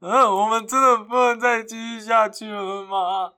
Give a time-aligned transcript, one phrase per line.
[0.00, 3.32] 嗯，我们真的不能再继续下去了吗？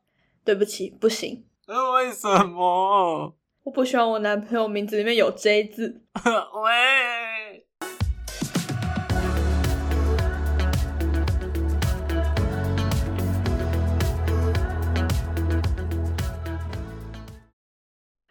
[0.45, 1.47] 对不起，不行。
[1.69, 3.33] 呃，为什么？
[3.63, 6.03] 我不希望我男朋友名字里面有 J 字。
[6.25, 7.65] 喂。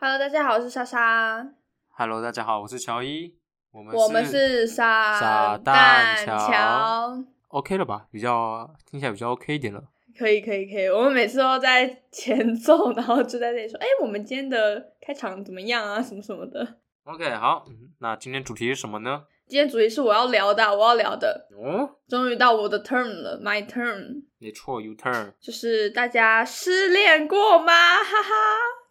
[0.02, 1.48] Hello，大家好，我是莎莎。
[1.92, 3.38] Hello，大家好，我是乔伊。
[3.72, 8.08] 我们我们是傻傻蛋蛋桥 OK 了吧？
[8.12, 9.82] 比较听起来比较 OK 一点了。
[10.18, 16.02] 可以可以可以，我们每次都在 前奏，然后就在这里说，哎、我们今天的开场怎么样啊？
[16.02, 16.68] 什么什么的。
[17.04, 19.24] OK，好，嗯那今天主题是什么呢？
[19.48, 27.72] 今天主题是我要聊的啊，我要聊的，哦，终于到我的 turn 了，my turn，没错，you turn，就是大家失恋过吗？
[27.72, 28.30] 哈哈，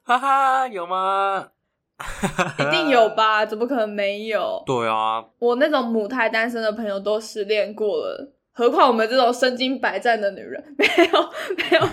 [0.04, 1.50] 哈哈，有吗？
[2.58, 3.44] 一定有吧？
[3.44, 4.62] 怎么可能没有？
[4.64, 11.86] 对啊，我那种母胎单身的朋友都失恋过了，何况我们这种身经百战的女人， 没有，没有，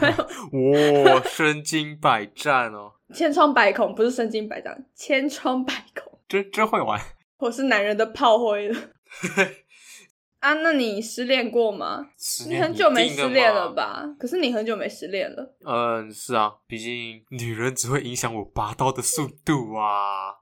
[0.51, 6.17] 没有，哇，身经百战哦，千疮百孔，不是身经百战，千疮百孔。
[6.29, 6.99] 真真会玩。
[7.39, 8.79] 我是男人的炮灰了
[10.39, 10.53] 啊！
[10.55, 12.07] 那你失恋过吗？
[12.47, 13.69] 你很久没失恋了？
[13.73, 14.05] 吧？
[14.17, 20.35] 可是你很久没失恋了，嗯，是啊，毕竟女人只会影响我拔刀的速度啊。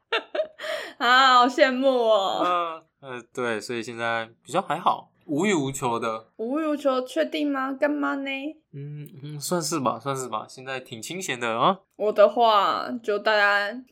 [1.00, 2.84] 啊，好羡慕哦！
[3.02, 6.28] 嗯呃，对，所以现在比较还好，无欲无求的。
[6.38, 7.74] 无欲无求，确定吗？
[7.74, 8.30] 干嘛呢？
[8.74, 10.46] 嗯嗯，算是吧，算是吧。
[10.48, 11.80] 现在挺清闲的啊。
[11.96, 13.84] 我的话，就大家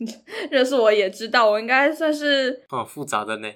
[0.49, 3.49] 认识我也知道，我应该算是哦，复杂的呢。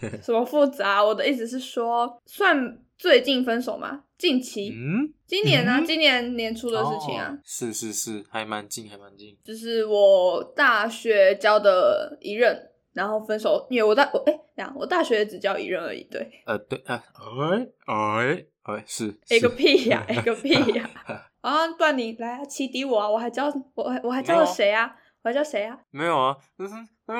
[0.22, 1.02] 什么复杂？
[1.04, 4.02] 我的意思是说，算最近分手吗？
[4.18, 9.36] 近期，嗯，今年呢、嗯今年年初的事情啊，哦是是是，还蛮近，还蛮近。
[9.44, 19.14] 就是我大学交的一任，然后分手，因为我大我哎，这样我大学只教一任而已，对，呃，对，呃，哎哎哎，是。
[19.28, 20.88] 哎个屁呀、哎个 屁呀、
[21.42, 21.68] 啊！
[21.76, 24.90] 不然你来啊，启迪我啊，我还交我还我还交了谁啊？
[25.22, 25.78] 我还交谁啊？
[25.90, 26.72] 没有啊，就是
[27.06, 27.14] 那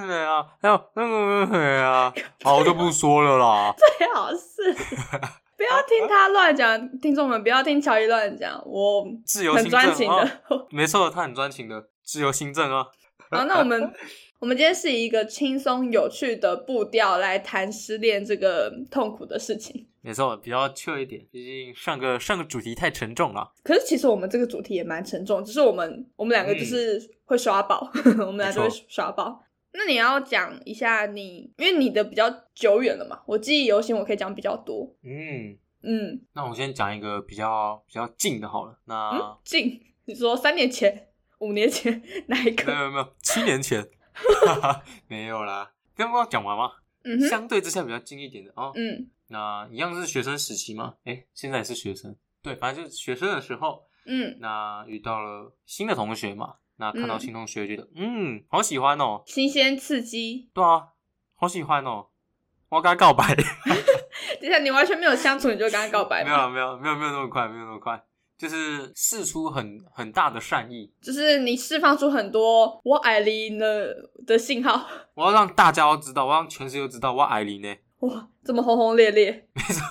[0.00, 3.72] 个谁啊，还有那个谁啊， 好，我就不说了啦。
[3.78, 4.74] 最好是
[5.56, 10.16] 不要听他乱讲，听众们不要听乔伊乱讲，我自由行政专情的。
[10.16, 10.30] 啊
[10.70, 12.86] 没错，他很专情的，自由新政啊。
[13.30, 13.92] 好，那我们
[14.40, 19.86] 我们今天是以一个轻松有趣的步调来谈失恋这个痛苦的事情。
[20.02, 23.52] 没错，比较 chill 一点，毕竟上个上个主题太沉重了。
[23.62, 27.90] 可是其实我们这个主题也蛮沉重，只是我们我们两个就是会刷爆，
[28.20, 29.42] 我们俩就会刷爆。
[29.72, 34.94] 那你要讲一下你，因为你的比较久远了嘛，我记忆犹新，我可以讲比较多。
[35.02, 38.78] 嗯，嗯那我先讲一个比较比较近的好了。
[38.84, 41.08] 那、嗯，近，你说三年前、
[41.38, 42.72] 五年前 哪一没个？
[42.72, 43.84] 有没有没有，七年前，
[45.08, 45.72] 没有啦。
[45.96, 46.70] 刚刚讲完吗？
[47.04, 48.72] 嗯，相对之下比较近一点的哦。
[48.74, 50.94] 嗯那一样是学生时期嘛？
[51.04, 60.50] 诶，现在也是学生，对，反正就是学生的时候，嗯，那遇到了新的同学嘛，那看到嗯新同学觉得，嗯，好喜欢哦，新鲜刺激。
[60.52, 60.88] 对啊，
[61.36, 62.08] 好喜欢哦，
[62.68, 63.34] 我要跟他告白。
[64.40, 66.48] 等一下，你完全没有相处，你就跟他告白 没有吗？
[66.50, 68.04] 没有没有没有那么快，没有那么快，
[68.36, 73.94] 就是释出很很大的善意，就是你释放出很多“我爱你”的
[74.26, 77.74] 的信号， 我要让大家都知道，我要让全世界都知道我爱你呢。
[78.00, 79.48] 哇，这么轰轰烈烈。
[79.54, 79.82] 没错，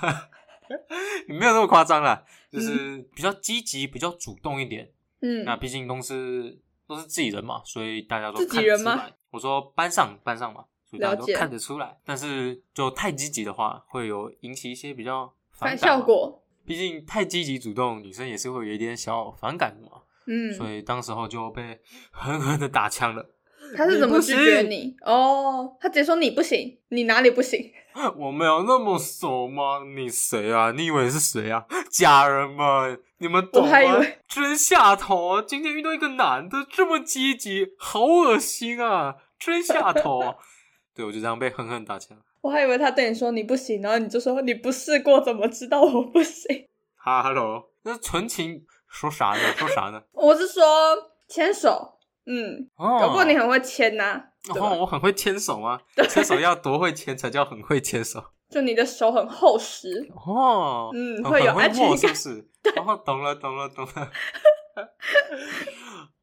[1.28, 4.92] 没有那么夸张啦，就是比较积极、比较主动一点。
[5.22, 9.06] 嗯，那毕竟都是都是自己人嘛，所以大家都自己人吗。
[9.32, 11.98] 我说班上班上嘛，所以大家都看得出来。
[12.06, 15.76] 但是就太积极的话，会有引起一些比较反。
[15.78, 16.43] 效果。
[16.66, 20.02] 毕竟太积极主动，女生也是会有一点小反感的嘛。
[20.26, 21.80] 嗯，所以当时候就被
[22.12, 23.30] 狠狠的打枪了。
[23.76, 24.96] 他是怎么拒绝你你？
[25.02, 27.72] 哦，他直接说你不行，你哪里不行？
[28.18, 29.84] 我没有那么熟吗？
[29.96, 30.72] 你谁啊？
[30.72, 31.66] 你以为是谁啊？
[31.90, 34.20] 家人们，你们懂吗我还以为？
[34.28, 35.44] 真下头啊！
[35.46, 39.16] 今天遇到一个男的这么积极，好恶心啊！
[39.40, 40.36] 真下头啊！
[40.94, 42.18] 对，我就这样被狠狠打枪。
[42.44, 46.68] 我还以为他对你说你不行，然后你就说你不试过怎么知道我不行？
[47.00, 49.40] 哈喽，那纯情说啥呢？
[49.56, 50.04] 说啥呢？
[50.12, 50.62] 我是说
[51.30, 54.22] 牵手，嗯，哦，搞不好你很会牵呐、
[54.60, 55.80] 哦，我很会牵手吗？
[56.10, 58.22] 牵手要多会牵才叫很会牵手？
[58.52, 62.50] 就你的手很厚实，哦，很嗯会有很安全感是不是？
[62.86, 64.12] 哦，懂了，懂了，懂了。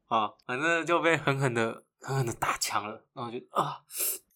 [0.07, 3.03] 啊，反正就被狠狠的、狠狠的打枪了。
[3.13, 3.77] 然后就啊，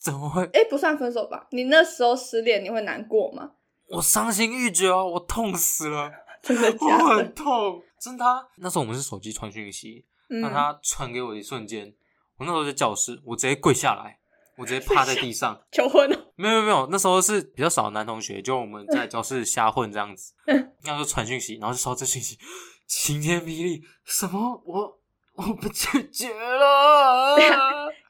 [0.05, 0.43] 怎么会？
[0.53, 1.47] 哎，不算分手吧？
[1.49, 3.49] 你那时候失恋，你会难过吗？
[3.89, 6.11] 我伤心欲绝啊，我痛死了，
[6.43, 7.33] 真的我假的很？
[7.33, 7.81] 痛。
[7.99, 11.91] 真的啊、那时候我们是手机传讯息，嗯那他传给我的一瞬间，
[12.37, 14.19] 我那时候在教室，我直接跪下来，
[14.57, 15.59] 我直接趴在地上。
[15.73, 20.33] 求婚了，没有没有没有，那时候是比较少的男同学，就我们在教室瞎混这样子。
[20.85, 22.37] 那时候传讯息，然后就收到这讯息，
[22.85, 24.99] 晴天霹雳，什么我
[25.33, 27.35] 我被拒绝了，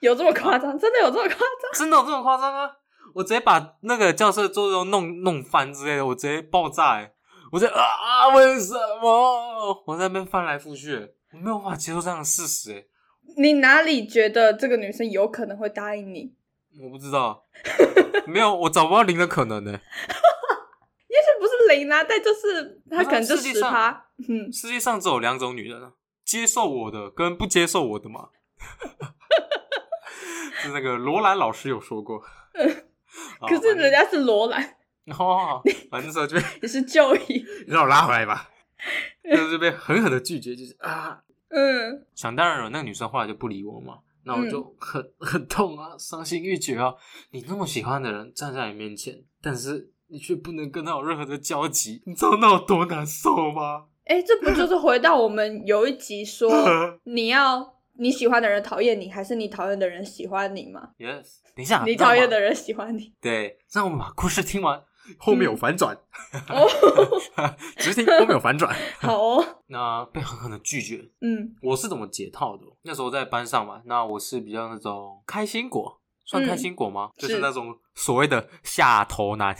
[0.02, 0.78] 有这么夸张？
[0.78, 1.72] 真的有这么夸张？
[1.74, 2.72] 真的有这么夸张啊？
[3.14, 7.14] 我直接把那个教室桌子都弄弄翻之类的，我直接爆炸、欸，
[7.52, 9.84] 我直接啊，为什么？
[9.86, 12.88] 我在那边翻来覆去、欸，我没有办法接受这样的事实、欸，
[13.38, 16.34] 你哪里觉得这个女生有可能会答应你？
[16.82, 17.46] 我不知道，
[18.28, 24.08] 没有，我找不到零的可能呢、也许不是零啊，但就是她可能就是趴。
[24.28, 25.94] 嗯，世界上只有两种女人啊，
[26.26, 28.30] 接受我的跟不接受我的嘛。
[30.66, 32.22] 是那个罗兰老师有说过。
[32.54, 32.84] 嗯
[33.48, 34.62] 可是人家是罗兰，
[35.18, 37.46] 哦， 反正那时候就被你是就医。
[37.66, 38.50] 让我拉回来吧，
[39.24, 46.94] 就是被狠狠的拒绝，就是啊，嗯，想当然了，那个女生后来就不理我嘛，那我就很、很痛啊，伤心欲绝啊。
[47.32, 53.86] 你那么喜欢的人站在你面前，但是你却不能跟他有任何的交集，你知道那有多难受吗？
[54.06, 56.52] 哎、这不就是回到我们有一集说
[57.06, 63.14] 你要你喜欢的人讨厌你，还是你讨厌的人喜欢你吗？Yes，等一下，你讨厌的人人喜欢你。
[63.22, 64.84] 对，让我们把故事听完，
[65.18, 65.96] 后面有反转，
[66.50, 66.68] 哦，
[67.78, 68.76] 只听后面有反转。
[69.00, 72.64] 好哦，那被狠狠的拒绝，嗯我是怎么解套的？
[72.84, 77.10] 那时候在班上嘛，那我是比较那种开心果，算开心果吗？
[77.18, 79.56] 就是是那种所谓的下头男。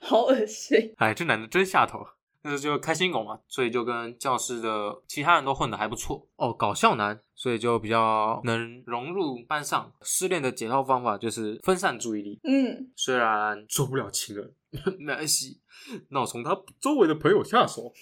[0.00, 0.94] 好恶心。
[0.98, 2.06] 哎，这男的真下头。
[2.44, 6.52] 那时候就开心狗嘛，所以就跟教室的其他人都混得还不错哦。
[6.52, 9.92] 搞笑男，所以就比较能融入班上。
[10.02, 14.54] 失恋的解套方法就是分散注意力，嗯，虽然做不了情人，
[14.98, 15.60] 没关系，
[16.10, 17.92] 那我从他周围的朋友下手。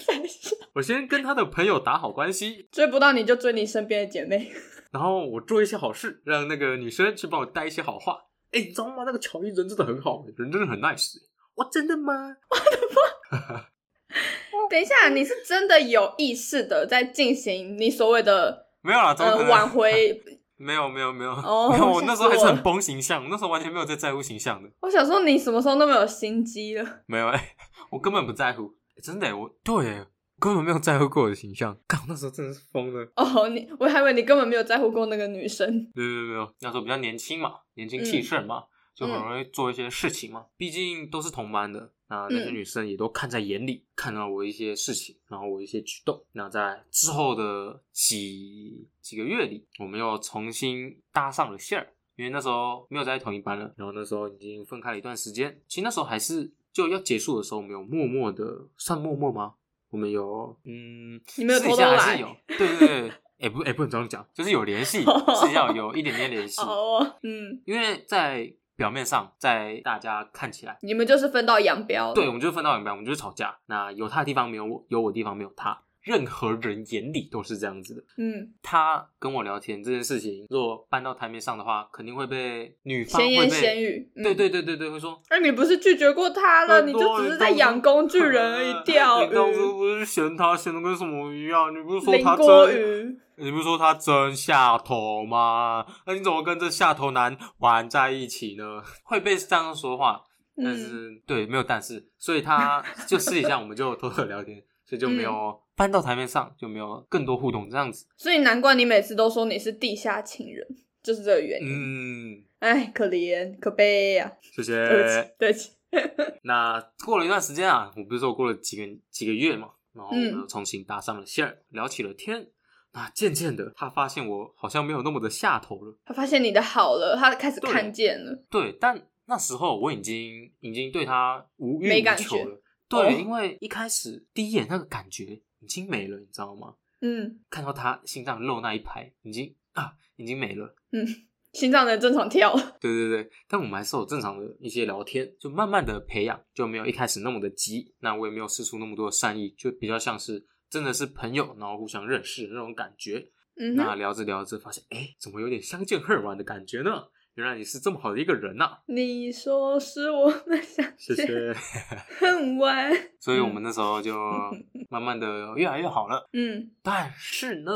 [0.74, 4.50] 我先跟他的朋友打好关系，追不到你就追你身边的姐妹。
[4.90, 8.18] 然后我做一些好事，让那个女生去帮我带一些好话。
[8.52, 9.02] 哎、你知道吗？
[9.04, 11.16] 那个乔伊人真的很好，人真的很 nice。
[11.56, 12.12] 哇，真的吗？
[14.70, 20.22] 等一下，你是真的有意识的在进行你所谓的没有啦，怎么挽回？
[20.56, 27.00] 没有没有没有，哦没有，我那时候还是很崩形象，那时候完全没有在在乎形象的，我想说你什么时候那么有心机了？
[27.06, 27.56] 没有哎、
[27.90, 30.06] 我根本不在乎，欸真的、欸，我对、欸，
[30.38, 33.04] 根本没有在乎过我的形象，干，我那时候真的是疯了。
[33.16, 35.68] 哦，你我还以为你根本没有在乎过那个女生。
[35.94, 38.62] 没有没有没有，那时候比较年轻嘛，年轻气盛嘛，
[38.94, 40.46] 就很容易做一些事情嘛。
[40.56, 46.24] 毕竟都是同班的，那那些嗯女生也都看在眼里，看到我一些事情，然后我一些举动。
[46.32, 55.60] 那在之后的几几个月里，我们又重新搭上了线儿，因为那时候没有在同一班了，然后那时候已经分开了一段时间。
[55.66, 59.54] 其实那时候还是就要结束的时候，我们有默默的，算默默吗？
[59.90, 64.98] 我们有，嗯，你们有私底偷偷来下还是有，对对对，哎、不，哎、不能这样讲，就是有联系，
[65.40, 72.12] 是要有一点点联系，哦，嗯，因为在表面上，在大家看起来，你们就是分道扬镳。
[72.12, 73.56] 对，我们就分道扬镳，我们就是吵架。
[73.66, 78.02] 那有他的地方没有我，有我的地方没有他，任何人眼里都是这样子的。
[78.18, 84.12] 嗯，他跟我聊天这件事情，如果搬到台面上的话，肯定会被女方会闲言闲被，语。
[84.14, 86.82] 嗯对对对对对，会说哎你不是拒绝过他了？
[86.82, 91.74] 你就只是在养工具人而已，钓你当初、不是嫌他嫌的跟什么一样？
[91.74, 95.84] 你不是说他真，你不是说他真下头吗？
[96.06, 98.82] 那你怎么跟这下头男玩在一起呢？
[99.04, 100.22] 会被这样说话，
[100.56, 104.62] 但嗯，是、对，没有但是，所以他就私底下我们就偷偷聊天，
[104.96, 108.06] 就没嗯有搬到台面上，就没有更多互动这样子。
[108.16, 110.66] 所以难怪你每次都说你是地下情人，
[111.02, 111.68] 就是这个原因。
[111.68, 115.70] 嗯，哎，可怜可悲呀、谢对不起谢。，对不起。
[116.42, 120.14] 那过了一段时间啊，我不是说过了几个几个月嘛，然后
[120.48, 122.48] 重新搭上了线儿，聊起了天。
[122.92, 125.96] 那渐渐的，他发现我好像没有那么的下头了。
[126.04, 128.44] 他发现你的好了，他开始看见了。
[128.48, 132.60] 对，但那时候我已经已经对他无欲无求了。
[133.02, 136.74] 对，哦因为一开始第一眼那个感觉已经没了，你知道吗？
[137.00, 140.74] 嗯看到他心脏漏那一排，已经啊，已经没了。
[140.92, 141.06] 嗯，
[141.52, 142.54] 心脏能正常跳。
[142.80, 147.94] 对对对，但我们还是有正常的一些聊天，就慢慢的培养，就没有一开始那么的急。
[148.00, 153.30] 那我也没有试出那么多的善意，就比较像是真的是朋友，然后互相认识的那种感觉。
[153.56, 157.04] 嗯，那聊着聊着，发现哎，怎么有点相见恨晚的感觉呢？
[157.34, 161.52] 原来你是这么好的一个人呐、你说是我们相见谢谢。
[162.20, 162.92] 恨晚。
[163.18, 164.14] 所以我们那时候就
[164.88, 166.28] 慢慢的越来越好了。
[166.32, 167.72] 嗯，但是呢，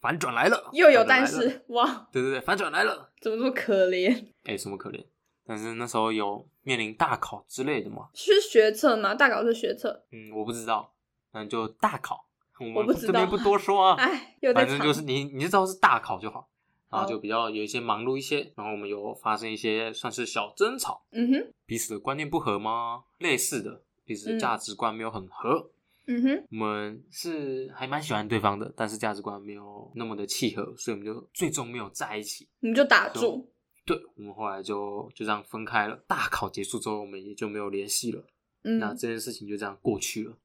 [0.00, 3.12] 反转来了，又有但是，哇，对对对，反转来了。
[3.20, 4.26] 怎么这么可怜？
[4.42, 5.04] 哎，什么可怜？
[5.46, 9.14] 但是那时候有面临大考之类的吗，是学测吗？
[9.14, 10.04] 大考是学测。
[10.10, 10.92] 嗯，我不知道，
[11.32, 12.26] 那就大考，
[12.74, 13.96] 我们这边不多说啊。
[14.00, 16.48] 哎，反正就是你，你就知道是大考就好。
[16.90, 23.04] 然后就比较有一些忙碌一些，然后我们有发生一些算是小争吵，嗯哼，彼此的观念不合吗？
[23.18, 25.70] 类似的，彼此的价值观没有很合。
[26.08, 32.48] 嗯哼，我们是还蛮喜欢对方的，但是价值观没有那么的契合，所以我们就最终没有在一起。
[32.60, 33.50] 你们就打住。
[33.84, 35.96] 对，我们后来就就这样分开了。
[36.06, 38.24] 大考结束之后，我们也就没有联系了。
[38.62, 40.36] 嗯，那这件事情就这样过去了。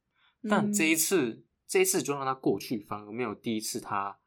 [0.49, 4.17] 但这一次，这一次就让它过去，反而没有第一次他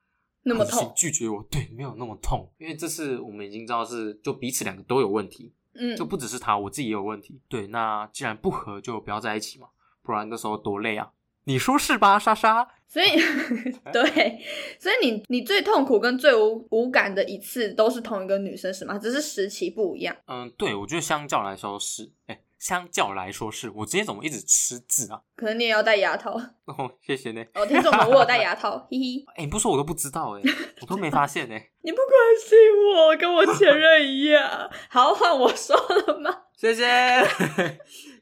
[0.45, 1.43] 那么痛拒绝我。
[1.51, 7.41] 对，没有那么痛，因为这次我们已经知道是就彼此两个都有问题，嗯，就不只是他，我自己也有问题。
[7.49, 9.69] 对，那既然不合，就不要在一起嘛，
[10.03, 11.11] 不然那时候多累啊。
[11.47, 12.67] 你说是吧，莎莎？
[12.89, 13.09] 所以，
[13.93, 14.41] 对，
[14.79, 18.97] 所以你你最痛苦跟最无无感的一次都是同一个女生是吗？
[18.99, 20.17] 只是时期不一样。
[20.27, 25.21] 嗯，对，我觉得相较来说是，哎，相较来说是我今天怎么一直吃字啊？
[25.37, 26.33] 可能你也要戴牙套
[26.65, 27.45] 哦，谢谢呢。
[27.53, 29.25] 哦，听众们，我有戴牙套， 嘿嘿。
[29.37, 30.43] 哎，你不说我都不知道，哎，
[30.81, 31.55] 我都没发现呢。
[31.85, 32.09] 你不关
[32.43, 32.59] 心
[32.97, 34.71] 我，跟我前任一样。
[34.89, 36.45] 好，换我说了吗？
[36.57, 36.85] 谢谢。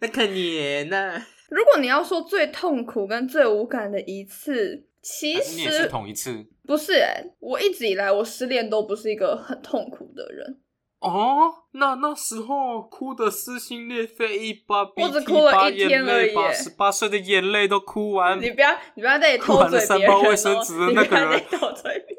[0.01, 1.25] 那看你呢？
[1.49, 10.59] 如果你要说最痛苦跟最无感的一次，其实你也是同一次，不是哎，我一直以来我失恋都不是一个很痛苦的人。
[11.03, 18.41] 哦，那那时候哭的撕心裂肺，一把鼻涕了一天而已，把十八岁的眼泪都哭完。
[18.41, 20.23] 你不要，你不要在偷嘴别人哦！
[20.89, 22.17] 你不要在偷嘴别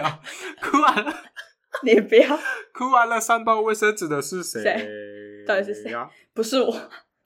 [0.00, 0.12] 人。
[0.62, 1.12] 哭完了，
[1.82, 2.38] 你不要
[2.72, 4.62] 哭完了，三包卫生纸的是谁？
[5.46, 5.92] 到底是谁？
[6.32, 6.74] 不是我。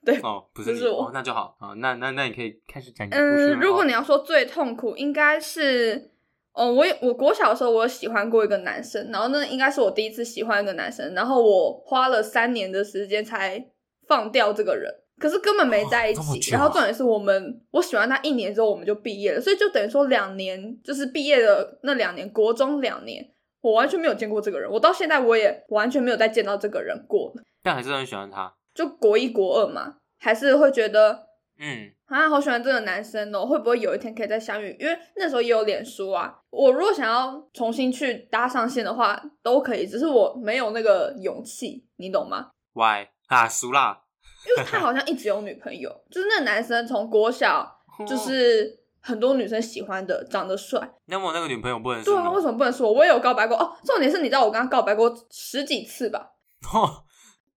[0.05, 1.73] 对哦，不是是我，那就好啊。
[1.77, 6.11] 那那那你可以开始讲嗯，如果你要说最痛苦，应该是
[6.57, 13.63] 哦，我我国小的时候我有喜欢过一个男生，然后那应该是我第一次喜欢一个男生，然后我花了三年的时间才
[14.07, 16.49] 放掉这个人，可是根本没在一起。
[16.51, 23.23] 然后重点是我们我喜欢他一年之后我们就毕业了，所以就等于说两年就是毕业的那两年，国中两年，
[23.61, 27.31] 我完全没有见过这个人，我到现在我也完全没有再见到这个人过。
[27.61, 28.51] 但还是很喜欢他。
[28.73, 31.27] 就国一国二嘛，还是会觉得，
[31.59, 34.75] 嗯，啊，好喜欢这个男生哦，会不会有一天可以再相遇？
[34.79, 44.03] 因为那时候也有脸书啊，我如果想要重新去搭上线的话，都可以，只是我没有那个勇气，你懂吗？Why 啊，输啦，
[44.47, 47.69] 因为他好像一直有女朋友，就是那个男生从国小
[48.07, 50.89] 就是很多女生喜欢的，长得帅。
[51.07, 52.31] 那我那个女朋友不能对啊？
[52.31, 52.89] 为什么不能说？
[52.89, 53.75] 我也有告白过哦。
[53.83, 56.31] 重点是你知道我跟他告白过十几次吧？
[56.73, 57.03] 哦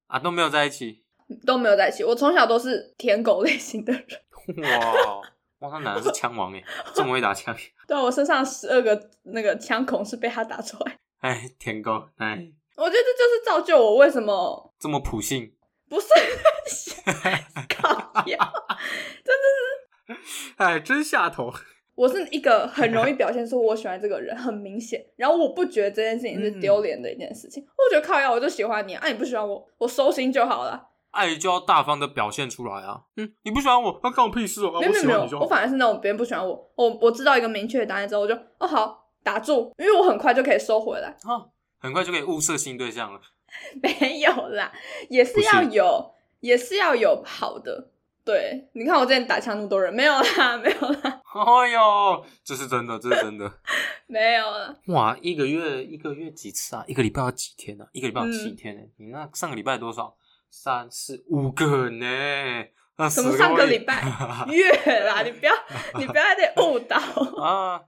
[0.09, 1.05] 啊，都没有在一起。
[1.47, 2.03] 都没有在一起。
[2.03, 4.05] 我从小都是舔狗类型的人。
[4.59, 5.23] 哇
[5.61, 6.65] 哇，他男的是枪王哎，
[6.95, 7.55] 这么会打枪。
[7.87, 10.97] 对啊，我身上十二个那个枪孔是被他打出来。
[11.21, 12.51] 哎，舔狗哎。
[12.77, 15.55] 我觉得这就是造就我为什么这么普信。
[15.89, 16.07] 不是，
[17.69, 17.91] 靠
[18.27, 18.39] 呀，
[19.25, 21.53] 真的是，哎，真下头。
[21.97, 25.05] 我是一个很容易表现出我喜欢这个人，很明显。
[25.17, 27.63] 然后我不觉得这件事情是丢脸的一件事情。
[27.63, 30.90] 我觉得靠呀，我就喜欢你，啊，你不喜欢我，我收心就好了。
[31.11, 33.03] 爱就要大方的表现出来啊！
[33.17, 34.81] 嗯，你不喜欢我，那关我屁事哦！
[34.81, 41.47] 没有没有，我反而是那种别人不喜欢我，我我知道一个明确的答案之后，我就哦好打住，因为我很快就可以收回来啊，
[41.79, 43.21] 很快就可以物色新对象了。
[43.83, 44.73] 没有啦，
[45.09, 47.91] 也是要有，也是要有好的。
[48.23, 51.21] 对，你看我之前打枪那么多人，没有啦，没有啦。
[51.35, 53.53] 哎呦，这是真的，这是真的，
[54.07, 54.79] 没有了。
[54.87, 56.85] 哇，一个月一个月几次啊？
[56.87, 57.85] 一个礼拜要几天呢？
[57.93, 58.83] 一个礼拜有七天呢？
[58.99, 60.15] 你那上个礼拜多少？
[60.51, 62.65] 三四五个呢？
[63.09, 64.03] 什么上个礼拜
[64.51, 65.23] 月啦？
[65.23, 65.53] 你不要，
[65.99, 66.99] 你不要在误导
[67.43, 67.81] 啊！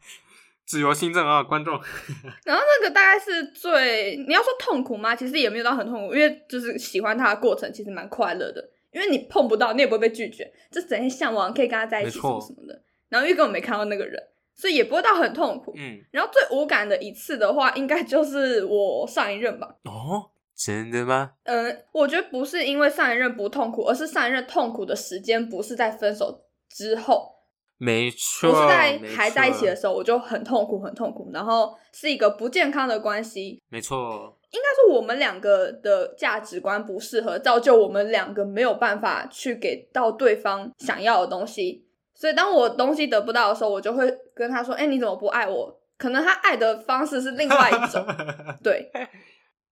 [0.66, 1.72] 自由新政啊，观众。
[2.44, 5.16] 然后那个大概是最你要说痛苦吗？
[5.16, 8.62] 其实也没有到很痛苦，因为就是喜欢他的过程其实蛮快乐的，
[8.92, 12.82] 因为你碰不到，你也不会被拒绝，就整天向往可以跟他在一起什么什么的。
[13.08, 14.22] 然后因为根本没看到那个人，
[14.54, 15.72] 所以也不会到很痛苦。
[15.78, 15.98] 嗯。
[16.12, 19.76] 然后最无感的一次的话，应该就是我上一任吧。
[19.84, 20.30] 哦。
[20.62, 21.30] 真的吗？
[21.44, 27.32] 嗯，我觉得不是因为上一任不痛苦，而是上一任痛苦的时间不是在分手之后，
[27.78, 48.04] 没错，不是在还在一起的时候，我就很痛苦，很痛苦，然后是一个不健康的关系，没错，应该说我们两个的价值观不适合，造就我们两个没有办法去给到对方想要的东西，所以当我东西得不到的时候，我就会跟他说：“哎，你怎么不爱我？”可能他爱的方式是另外一种，
[48.62, 48.90] 对。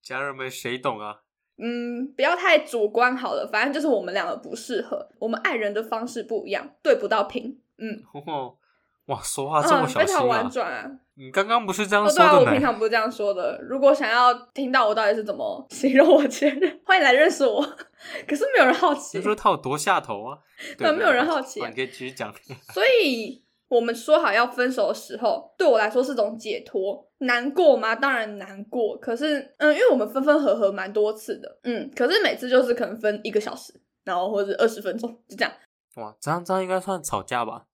[0.03, 1.17] 家人们谁懂啊？
[1.61, 7.61] 嗯，不要太主观好了，反正就是我们两个不适合，我们爱人的方式不一样，对不到频。
[7.79, 8.03] 嗯，
[9.07, 10.05] 哇，说话这么小心啊！
[10.05, 10.91] 非常婉转啊！
[11.15, 12.39] 你刚刚不是这样说的吗？
[12.41, 13.59] 我平常不是这样说的。
[13.63, 17.61] 如果想要听到我到底是怎么 形容我前任，欢迎来认识我。
[18.29, 20.39] 可是没有人好奇，你说他有多下头啊？
[20.77, 21.61] 对，没有人好奇。
[21.65, 22.33] 你可以继续讲。
[22.73, 27.07] 所以我们说好要分手的时候，对我来说是种解脱。
[27.19, 27.95] 难过吗？
[27.95, 28.97] 当然难过。
[28.97, 33.73] 可是，嗯，因为我们分分合合蛮多次的，嗯，可是每次就是可能分一个小时，
[34.05, 35.53] 然后或者二十分钟，就这样。
[35.97, 37.67] 哇，这样这样应该算吵架吧？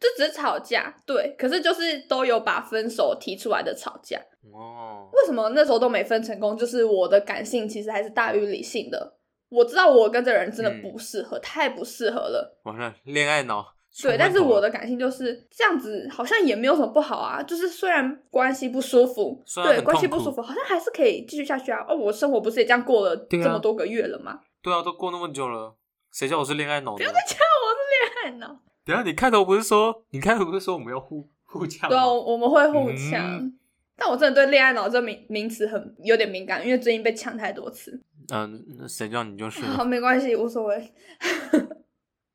[0.00, 1.34] 就只是吵架，对。
[1.38, 4.18] 可是就是都有把分手提出来的吵架。
[4.52, 6.56] 哦，为什么那时候都没分成功？
[6.56, 9.16] 就是我的感性其实还是大于理性的。
[9.50, 12.60] 我知道我跟这个人真的不适合，太不适合了。
[12.64, 13.74] 完了，恋爱脑。
[14.02, 17.42] 对，但是我的感性就是这样子，好像也没有什么不好啊。
[17.42, 21.84] 就是虽然关系不舒服，对，关系不舒服，好像还是可以继续下去啊。
[21.88, 24.40] 哦，我生活不是也这样过了这么多个月了吗？
[24.62, 25.74] 对啊，都过那么久了，
[26.12, 26.96] 谁叫我是恋爱脑？
[26.96, 28.60] 不要再叫我是恋爱脑。
[28.84, 31.90] 等下你开头不是说，你开头不是说我们要互互呛？
[31.90, 33.52] 对啊，我们会互呛。
[33.96, 38.00] 但我真的对恋爱脑这名名词很有点敏感，因为最近被抢太多次。
[38.32, 39.60] 嗯，那谁叫你就是？
[39.62, 40.92] 好，没关系，无所谓。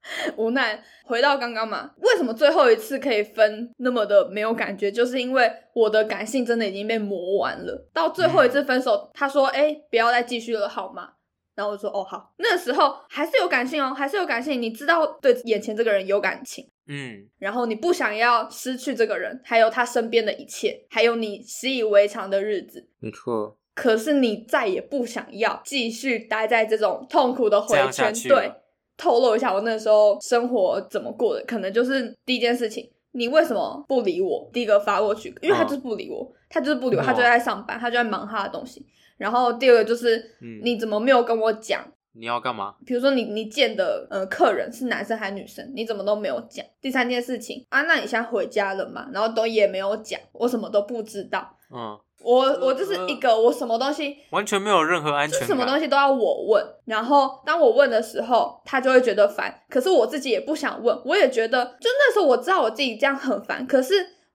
[0.37, 4.91] 无奈，回到刚刚嘛，为什么最后一次可以分那么的没有感觉？
[4.91, 7.89] 就是因为我的感性真的已经被磨完了。
[7.93, 11.13] 到最后一次分手，他说：“哎，不要再继续了，好吗？”
[11.55, 14.61] 然后我说：“哦，好。”那时候还是有感性哦，还是有感性。
[14.61, 23.57] 你知道，对眼前这个人有感情，嗯，然后你不想要失去这个人，还有他身边的一切，还有你习以为常的日子，没错。
[23.73, 28.51] 可是你再也不想要继续待在这种痛苦的回圈，对。
[28.97, 34.49] 透露一下我那时候生活怎么过的，可能就是第一件事情，你为什么不理我？
[34.53, 38.85] 第一个发过去，因为他就是不理我，他就是不理我，他就在上班，他就在忙他的东西。
[39.17, 41.81] 然后第二个就是，你怎么没有跟我讲？
[42.17, 42.75] 你要干嘛？
[42.85, 45.69] 比如说你你见的呃客人是男生还是女生？
[45.75, 46.65] 你怎么都没有讲？
[46.81, 49.09] 第三件事情啊，那你现在回家了吗？
[49.13, 51.57] 然后都也没有讲，我什么都不知道。
[51.69, 51.99] 嗯。
[52.25, 59.61] 我我就是一个我什么东西完全没有任何安全感，什么东西都要我问，然后当我问的时候，他就会觉得烦。
[59.69, 63.93] 可是我自己也不想问，我也觉得，就那时候我知道我自己这样很烦，可是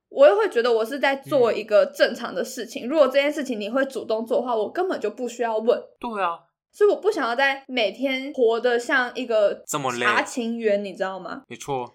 [0.09, 2.89] 我又会觉得我是在做一个正常的事情。
[2.89, 5.83] 如果这件事情你会主动做的话，我根本就不需要问。
[5.99, 6.39] 对啊，
[6.71, 11.43] 所以我不想要在每天活得像一个这么查情员，你知道吗？
[11.49, 11.93] 没错。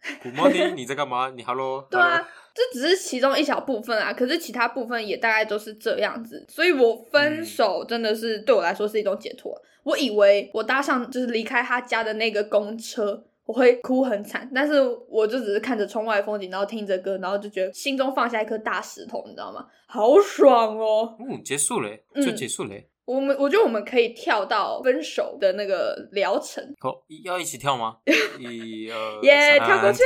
[0.22, 1.30] Good morning，你在干嘛？
[1.34, 1.86] 你 Hello？
[1.90, 9.52] 对啊，这只是其中一小部分啊，可是其他部分也大概都是这样子，所以我分手真的是对我来说是一种解脱。
[9.84, 14.74] 我以为我搭上就是离开他家的那个公车，我会哭很惨，但是
[15.08, 19.66] 我就只是看着窗外风景，然后听着歌，然后就觉得心中放下一颗大石头，你知道吗？
[19.86, 21.16] 好爽哦！
[21.18, 22.88] 嗯，结束了，就结束嘞。
[23.08, 26.62] 我们我觉得我们可以跳到分手的那个疗程。
[26.78, 26.94] 好，
[27.24, 27.96] 要一起跳吗？
[28.38, 30.04] 一、二、 耶，跳过去。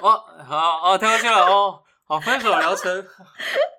[0.00, 0.10] 哦，
[0.46, 1.44] 好，哦，跳过去了。
[1.44, 3.04] 哦，好，分手疗程。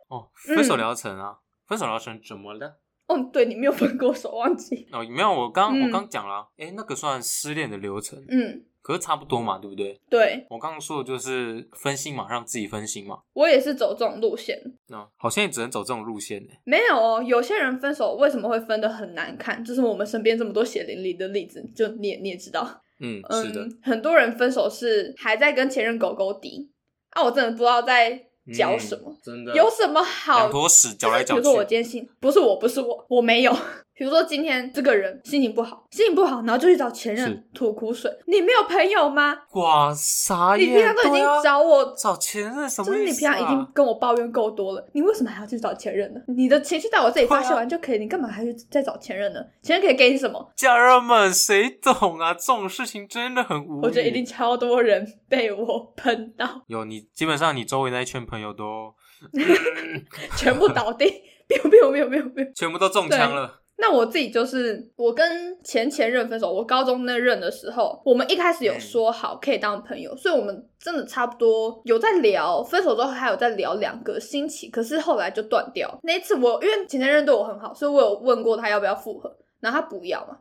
[0.10, 2.78] 哦，分手疗程啊，分手疗程怎么了？
[3.08, 4.86] 哦，对你没有分过手，忘记。
[4.92, 8.20] 哦，没有，我刚我刚讲了，哎，那个算失恋的流程。
[8.28, 8.66] 嗯。
[8.88, 10.00] 可是差不多嘛，对不对？
[10.10, 13.18] 对，我刚刚说的就是分心嘛，让自己分心嘛。
[13.34, 14.58] 我也是走这种路线。
[14.88, 16.54] 那好像也只能走这种路线呢。
[16.64, 19.62] 没有哦，有些人分手为什么会分的很难看？
[19.62, 22.82] 就是我们身边这么多血淋淋的例子，就你也你也知道。
[23.02, 23.68] 嗯，是的。
[23.84, 26.72] 很多人分手是还在跟前任狗狗敌
[27.10, 27.22] 啊！
[27.22, 30.38] 我真的不知道在嚼什么，真的有什么好？
[30.38, 31.42] 两坨屎嚼来嚼去。
[31.42, 33.54] 比如说我今天心不是我，不是我，我没有。
[33.98, 38.12] 比如说今天这个人心情不好，心情不好，然后就去找前任吐苦水。
[38.28, 39.36] 你没有朋友吗？
[39.54, 40.36] 哇塞！
[40.58, 46.20] 你平常都已经找我找前任什么就是你平常已经跟我抱怨够多了，你为什么还要去找前任呢？
[46.28, 49.40] 你的情绪在我这里发泄完就可以，你干嘛还去再找前任呢？
[49.64, 50.54] 前任可以给你什么？
[50.56, 52.36] 家人们，谁懂啊？
[52.36, 53.82] 这种事情真的很无。
[53.82, 56.62] 我觉得一定超多人被我喷到。
[56.68, 58.94] 有你，基本上你周围那一圈朋友都
[60.38, 61.06] 全部倒地，
[61.50, 63.62] 没有没有没有没有没有，全部都中枪了。
[63.80, 72.64] 那我自己就是我跟前前任分手，我高中那任的时候，我们一开始有说好可以当朋友，所以我们真的差不多有在聊。
[72.64, 76.00] 分手之后还有在聊两个星期，可是后来就断掉。
[76.04, 80.38] 那一次我因为前前任对我很好，所以我有问过他要不要复合，然后他不要嘛。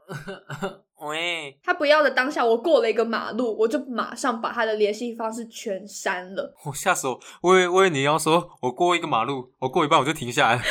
[1.06, 6.54] 喂，他不要的当下，我过了一个马路，我就马上把他的联系方式全删了。
[6.64, 7.20] 我吓死我！
[7.42, 10.62] 我以为我以为你要说我过一个马路，我过一半我就停下来了。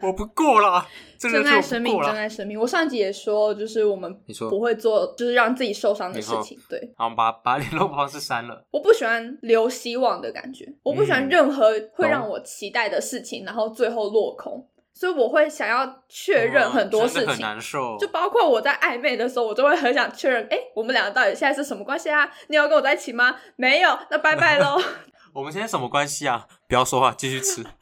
[0.00, 0.86] 我不过了，
[1.18, 2.58] 真爱生命，真爱生命。
[2.58, 4.16] 我上集也说，就是我们
[4.48, 6.58] 不会做，就是让自己受伤的事情。
[6.68, 8.64] 对，好，把把联络方式删了。
[8.70, 14.66] 我不喜欢留希望的感觉，我不喜欢任何会让我期待的事情，然后最后落空。
[14.94, 17.96] 所以我会想要确认很多事情，很难受。
[17.98, 22.30] 就包括我在暧昧的时候，我就会很想确认，哎，我们两个到底现在是什么关系啊？
[22.48, 23.36] 你要跟我在一起吗？
[23.56, 24.78] 没有，那拜拜喽。
[25.32, 26.46] 我们现在什么关系啊？
[26.68, 27.64] 不要说话，继续吃。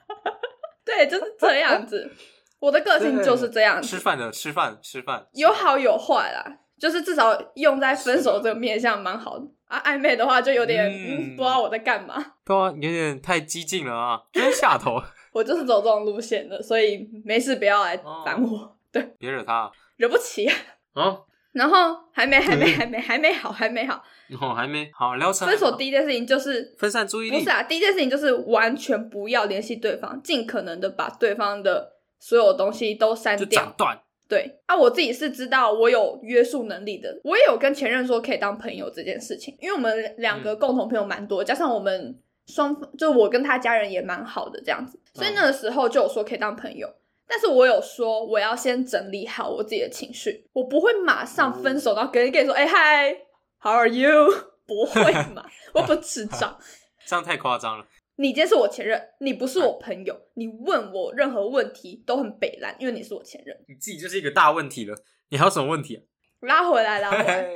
[0.97, 2.11] 对，就是这样子。
[2.59, 3.81] 我的个性就是这样。
[3.83, 6.59] 吃饭的吃饭吃饭，有好有坏啦。
[6.79, 9.79] 就是至少用在分手这个面向蛮好的啊。
[9.85, 10.91] 暧昧的话就有点
[11.37, 12.15] 不知道我在干嘛。
[12.45, 15.01] 对啊，有点太激进了啊，有点下头。
[15.33, 20.55] 我就是走这种路线的，所以没事不要来烦我，对，别惹他惹不起啊。
[21.51, 21.55] 啊！
[21.55, 24.03] 然后还没还没还没还没好还没好，
[24.41, 33.75] 哦，还没好聊成分手第一件事情就是分散注意力，不是啊，第一件事情就是完全不要联系对方，尽可能的把对方的所有东西都删掉斩。
[33.77, 34.01] 断。
[34.29, 46.89] 对啊，我自己是知道我有约束能力的，我也有跟前任说可以当朋友这件事情，因为我们两个嗯共同朋友蛮多，加上我们双就我跟他家人也蛮好的这样子，所以嗯那个时候就有说可以当朋友。
[47.31, 53.17] 但是我有说我要先整理好我自己的情绪，我不会马上分手，然后跟跟你说，哎嗨
[53.61, 54.27] ，How are you？
[54.67, 56.59] 不会嘛， 我不智障。
[57.07, 57.87] 这样太夸张了。
[58.17, 63.57] 你今天是我前任，你不是我朋友，你问我任何问题都很北蓝，因为你是我前任。
[63.69, 64.97] 你自己就是一个大问题了，
[65.31, 66.03] 你还有什么问题啊？
[66.41, 67.49] 拉回来，拉回来。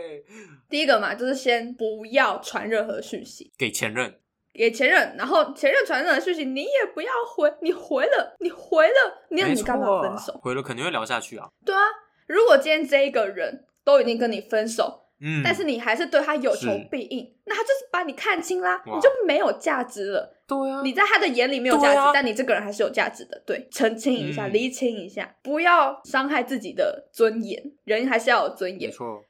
[0.69, 4.21] 第一个嘛，就是先不要传任何讯息给前任，
[4.55, 10.39] 给前任，然后前任传任何讯息你也不要回，你回了，你回了，那你干嘛分手？
[10.41, 11.49] 回了肯定会聊下去啊。
[11.67, 11.81] 对啊，
[12.27, 20.31] 如果今天这一个人都已经跟你分手，嗯，但是你还是对他有求必应，那他就是把你看清啦，你就没有价值了。
[20.47, 23.43] 对啊，你在他的眼里没有价值，啊但你这个人还是有价值的。
[23.45, 28.91] 对，澄清一下，嗯厘清一下，不要伤害自己的尊严，人还是要有尊严。
[28.91, 29.25] 没错，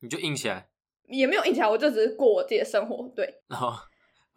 [0.00, 0.68] 你就硬起来，
[1.08, 3.10] 也没有硬起来，我就只是过我自己的生活。
[3.14, 3.72] 对然后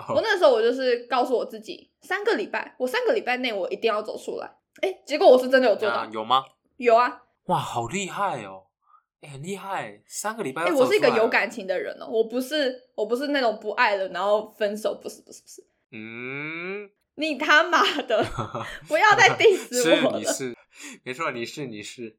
[0.09, 4.51] 我那时候，我就是告诉我自己，三个礼拜，我三个礼拜内我一定要走出来。
[4.81, 6.43] 哎，结果我是真的有做到，啊有吗？
[6.77, 7.21] 有啊。
[7.45, 8.63] 哇，好厉害哦！
[9.21, 15.63] 哎，很厉害，三个礼拜哎，就我是一个有感情的人哦，我不是我不是那种不爱了然后分手，不是不是不是。
[15.91, 18.25] 嗯，你他妈的
[18.87, 20.57] 不要再 diss 我了，你是，
[21.03, 22.17] 没错，你是你是，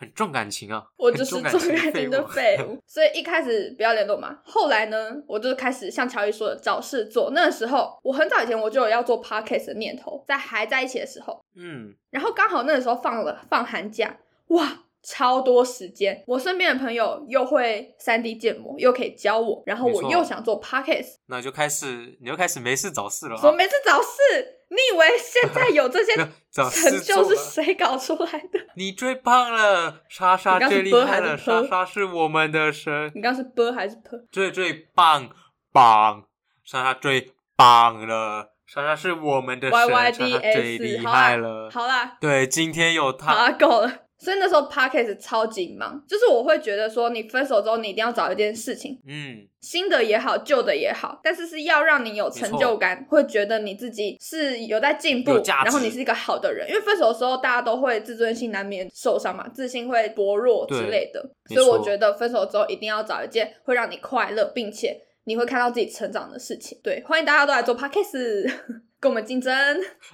[0.00, 2.78] 很重感情啊，我就是重重感感情的物废物。
[2.88, 7.32] 所以一开始不要联络嘛，后来呢，我就开始像乔伊说的找事做。
[7.34, 16.24] 那个时候我很早以前我就有要做 podcast 的念头，在还在一起的时候，嗯，然后刚好那个时候放了放寒假，哇，超多时间。
[16.26, 26.14] 我身边的朋友又会三 D 建模，又可以教我，然后我又想做 podcast，那就开始，你就开始没事找事了啊，说没事找事，你以为现在有这些
[26.50, 28.60] 成就是谁搞出来的？
[28.76, 31.36] 你最棒了，莎莎最厉害了？
[31.36, 35.28] 莎莎是我们的神，你刚刚是波还是泼最最棒
[35.72, 36.24] 棒，
[36.64, 41.68] 莎莎最棒了，莎莎是我们的神莎最厉好啦害了。
[41.72, 43.92] 好啦，对，今天有好他，啦，够了。
[44.20, 56.68] 所以那时候 podcast 超级忙，就是我会觉得说，你分手之后，你一定要找一件事情，嗯，新的也好，旧的也好，但是是要让你有成就感，会觉得你自己是有在进步然后你是一个好的人。
[56.68, 61.30] 因为分手的时候，大家都会自尊心难免受伤嘛，自信会薄弱之类的。
[61.48, 66.78] 所以我觉得分手之后一定要找一件会让你快乐，并且你会看到自己成长的事情。
[66.82, 68.50] 对，欢迎大家都来做 podcast，
[68.98, 69.54] 跟我们竞争。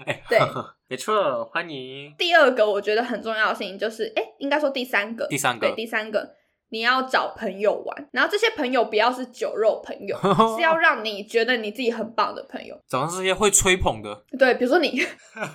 [0.05, 0.39] 哎，对
[0.89, 2.15] 没错，欢迎。
[2.19, 6.35] 第二个我觉得很重要的事情就是，哎，应该说第三个，第三个对，第三个，
[6.69, 10.17] 你要找朋友玩，然后这些朋友不要是酒肉朋友，
[10.57, 12.77] 是要让你觉得你自己很棒的朋友。
[12.89, 15.01] 找上这些会吹捧的，对，比如说你，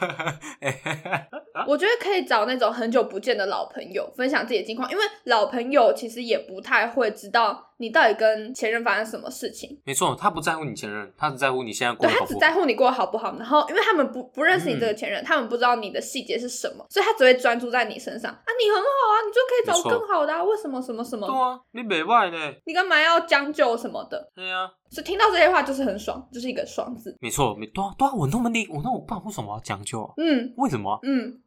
[0.60, 1.30] 哎
[1.68, 9.82] 我觉得可以找那种很久不见的老朋友分享自己的近况，因为老朋友其实也不太会知道你到底跟前任发生什么事情。
[9.84, 12.34] 没错，他不在乎你前任，他只在乎你现在过对他得好不好。
[12.34, 21.26] 只在乎你过得好不好，然后因为他们不不认识你这个前任，他们不知道你的细节是什么，所以他只会专注在你身上啊，你很好啊，你就可以找更好的啊，为什么什么什么？
[21.26, 22.38] 对啊，你北外呢？
[22.66, 24.32] 你干嘛要将就什么的？
[24.36, 27.18] 对啊，所以听到这些话就是很爽，就是一个爽字。
[27.20, 30.14] 没错，没对啊，对啊，我那么厉，我那我不然为什么要将就啊？
[30.18, 31.00] 嗯为什么啊？
[31.04, 31.42] 嗯，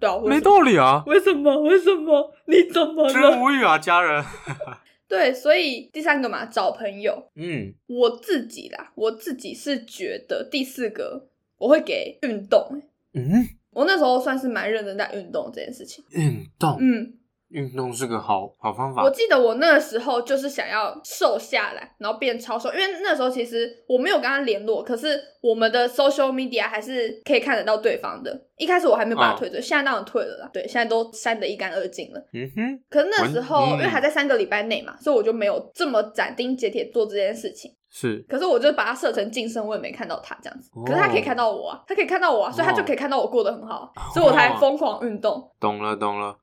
[0.00, 1.60] 对啊，没道理啊，为什么？
[1.62, 2.32] 为什么？
[2.46, 3.38] 你怎么真了？
[3.38, 4.24] 无语啊，家人。
[5.14, 7.30] 对，所以第三个嘛，找朋友。
[7.36, 13.20] 嗯，我自己啦，我自己是觉得第四个我会给运动、欸。
[13.20, 16.04] 嗯，我那时候算是蛮认真在运动这件事情。
[16.10, 17.14] 运动，嗯，
[17.54, 19.10] 运动是个好好方法我。
[19.10, 28.38] 记得我那个时候就是想要瘦下来，然后变超瘦，因为那时候其实我没有跟他联络，可是我们的 social media 还是可以看得到对方的。
[28.56, 30.50] 一开始我还没有把他哦退追，现在当然退了啦。
[30.52, 32.20] 对，现在都删得一干二净了。
[32.32, 37.70] 嗯哼，可是那时候、嗯因为还在三个礼拜内嘛，所以我就没有这么斩钉截铁做这件事情。
[37.96, 40.68] 是可是我就把它设成晋升，我也没看到他这样子。
[40.74, 45.48] 哦可是他可以看到我啊，他可以看到我啊，所以他就哦可以看到我过得很好，所以我才疯狂运动。
[45.60, 46.36] 懂了懂了，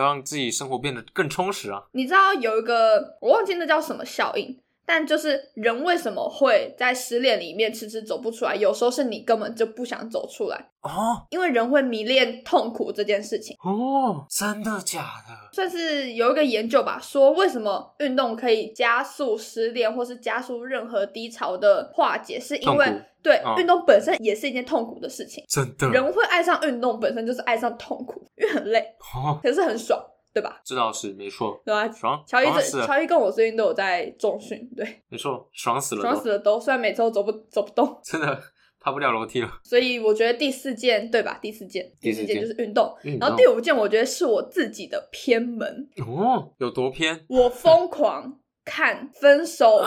[0.00, 1.84] 要让自己生活变得更充实啊。
[1.92, 8.54] 你知道有一个我忘记那叫什么效应，但就是人为什么会在失恋里面迟迟走不出来？
[8.54, 13.56] 有时候是你根本就不想走出来，哦因为人会迷恋痛苦这件事情。
[13.64, 15.34] 哦，真的假的？
[15.52, 22.86] 算是有一个研究吧，说为什么运动可以加速失恋，或是加速任何低潮的化解，是因为
[23.22, 25.44] 对哦运动本身也是一件痛苦的事情。
[25.48, 30.00] 真的人会爱上运动本身就是爱上痛苦，因为很累，哦，可是很爽，
[30.36, 30.60] 对吧？
[30.62, 31.90] 这倒是没错，对吧？
[31.90, 38.38] 爽，乔伊这乔伊跟我最近都有在重训，对，没错，爽死了，爽死了都，虽然每次都走不走不动，真的
[38.78, 39.50] 爬不了楼梯了。
[39.64, 41.38] 所以我觉得第四件对吧？
[41.40, 49.80] 第四件，第四件第四件就是运动，运动然后第五件我觉得是我自己的偏门，哦，有多偏我疯狂看分手！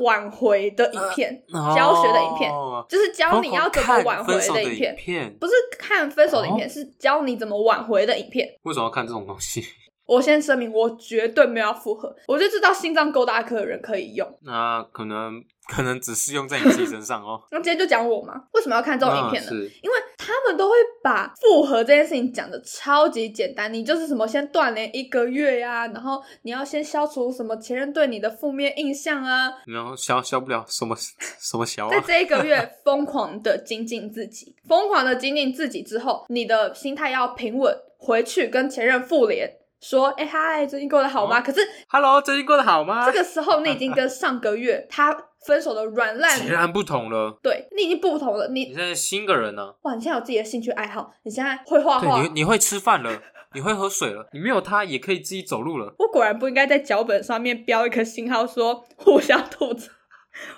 [0.00, 2.52] 挽回的影片，哦教学的影片
[2.88, 8.46] 就是教你要怎么挽回的影片，片，不是看分手的影片，哦是教你怎么挽回的影片。
[8.62, 9.64] 为什么要看这种东西？
[10.10, 14.28] 我先声明，我绝对没有要复合，我就知道心脏够大颗的人可以用。
[14.42, 17.40] 那可能可能只适用在你自己身上哦。
[17.52, 19.50] 那今天就讲我嘛，为什么要看这种影片呢？
[19.52, 30.96] 因为他们都会把复合这件事情讲的超级简单，你就是什么先断联一个月呀、然后你要先消除什么前任对你的负面印象啊，然后消消不了什么
[31.38, 32.04] 什么消在啊？
[32.04, 39.48] 这一个月疯狂的精进自己，疯狂的精进自己之后，你的心态要平稳，回去跟前任复联，
[39.80, 41.38] 说，哎、嗨，最近过得好吗？
[41.40, 43.06] 哦可是 Hello，最近过得好吗？
[43.06, 45.16] 这个时候你已经跟上个月 他
[45.46, 47.38] 分手的软烂，截然不同了。
[47.42, 53.10] 对你已经不同了，你你现在新个人呢、哇，你现在有自己的兴趣爱好，你现在会画，画你，你会吃饭了，
[53.54, 55.94] 你会喝水了，你没有他也可以自己走路了。
[55.98, 59.90] 我果然不应该在脚本上面标一个星号说互相吐槽，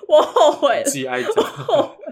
[0.08, 0.90] 我后悔了自。
[0.90, 1.32] 己爱讲。
[1.44, 2.04] 后悔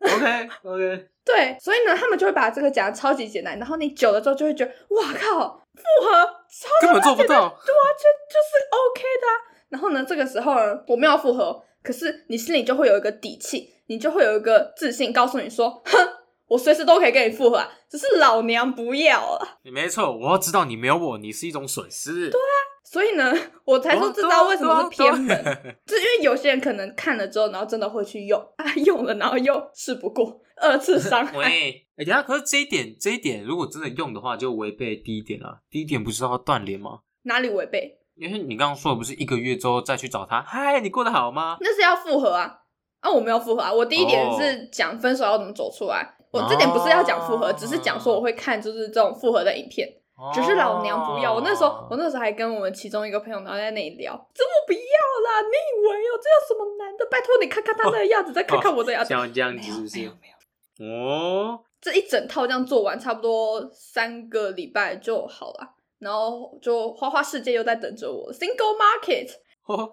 [0.00, 6.12] OK OK，对，所以呢，他们就会把这个讲的超级简单，然后你久了之后就会觉得，哇靠，复合
[6.48, 7.26] 超根本做不到。
[7.26, 9.32] 对啊，就就是 OK 的、啊。
[9.70, 16.08] 然后呢，这个时候呢，我们要复合，可是你心里就会有一个底气，你就会有一个自信，告诉你说，哼，
[16.48, 19.58] 我随时都可以跟你复合啊，只是老娘不要啊。
[19.62, 22.30] 没错，我要知道你没有我，你是一种损失。
[22.30, 22.38] 对
[22.84, 23.32] 所以呢，
[23.64, 25.76] 我才说哦这知道为什么是偏门，门。
[25.86, 31.36] 就是因为有些人可能看了之后，然后真的会去用，啊，用了然后又试不过，二次伤害。
[31.38, 35.60] 喂，哎、等下，可是这一点，这一点如果真的用的话，就违背第一点了。
[35.70, 37.00] 第一点不是要断联吗？
[37.22, 37.98] 哪里违背？
[38.16, 41.56] 因为你刚刚说的不是一个月之后再去找他，嗨，你过得好吗？
[41.60, 42.60] 那是要复合啊！
[43.00, 43.72] 啊，我没有复合啊。
[43.72, 49.88] 我第一点哦是讲分手要怎么走出来，我这点不是要讲复合，哦只是讲说我会看就是这种复合的影片。
[50.32, 55.40] 只是老娘不要，我那时候我那时候还跟我们其中一个朋友然后在那里聊，怎么不要啦！
[55.42, 57.04] 你以为哦，这有什么难的？
[57.10, 60.12] 拜托你看看他那个样子，再看看我的样子，像这样子是不是没有？
[60.20, 65.74] 没有，哦，这一整套这样做完，差不多三个礼拜就好了。
[65.98, 69.32] 然后就花花世界又在等着我，Single Market，I'm
[69.64, 69.92] 哦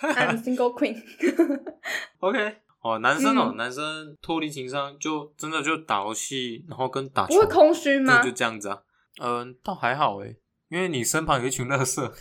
[0.00, 0.42] ，，I'm。
[0.42, 0.96] Single Queen。
[2.20, 8.22] OK，哦，男生哦，嗯男生脱离情商就真的就打游戏，然后跟打球，不会空虚吗？
[8.22, 8.80] 就这样子啊。
[9.20, 10.36] 嗯、倒还好诶，
[10.68, 12.12] 因为你身旁有一群乐色。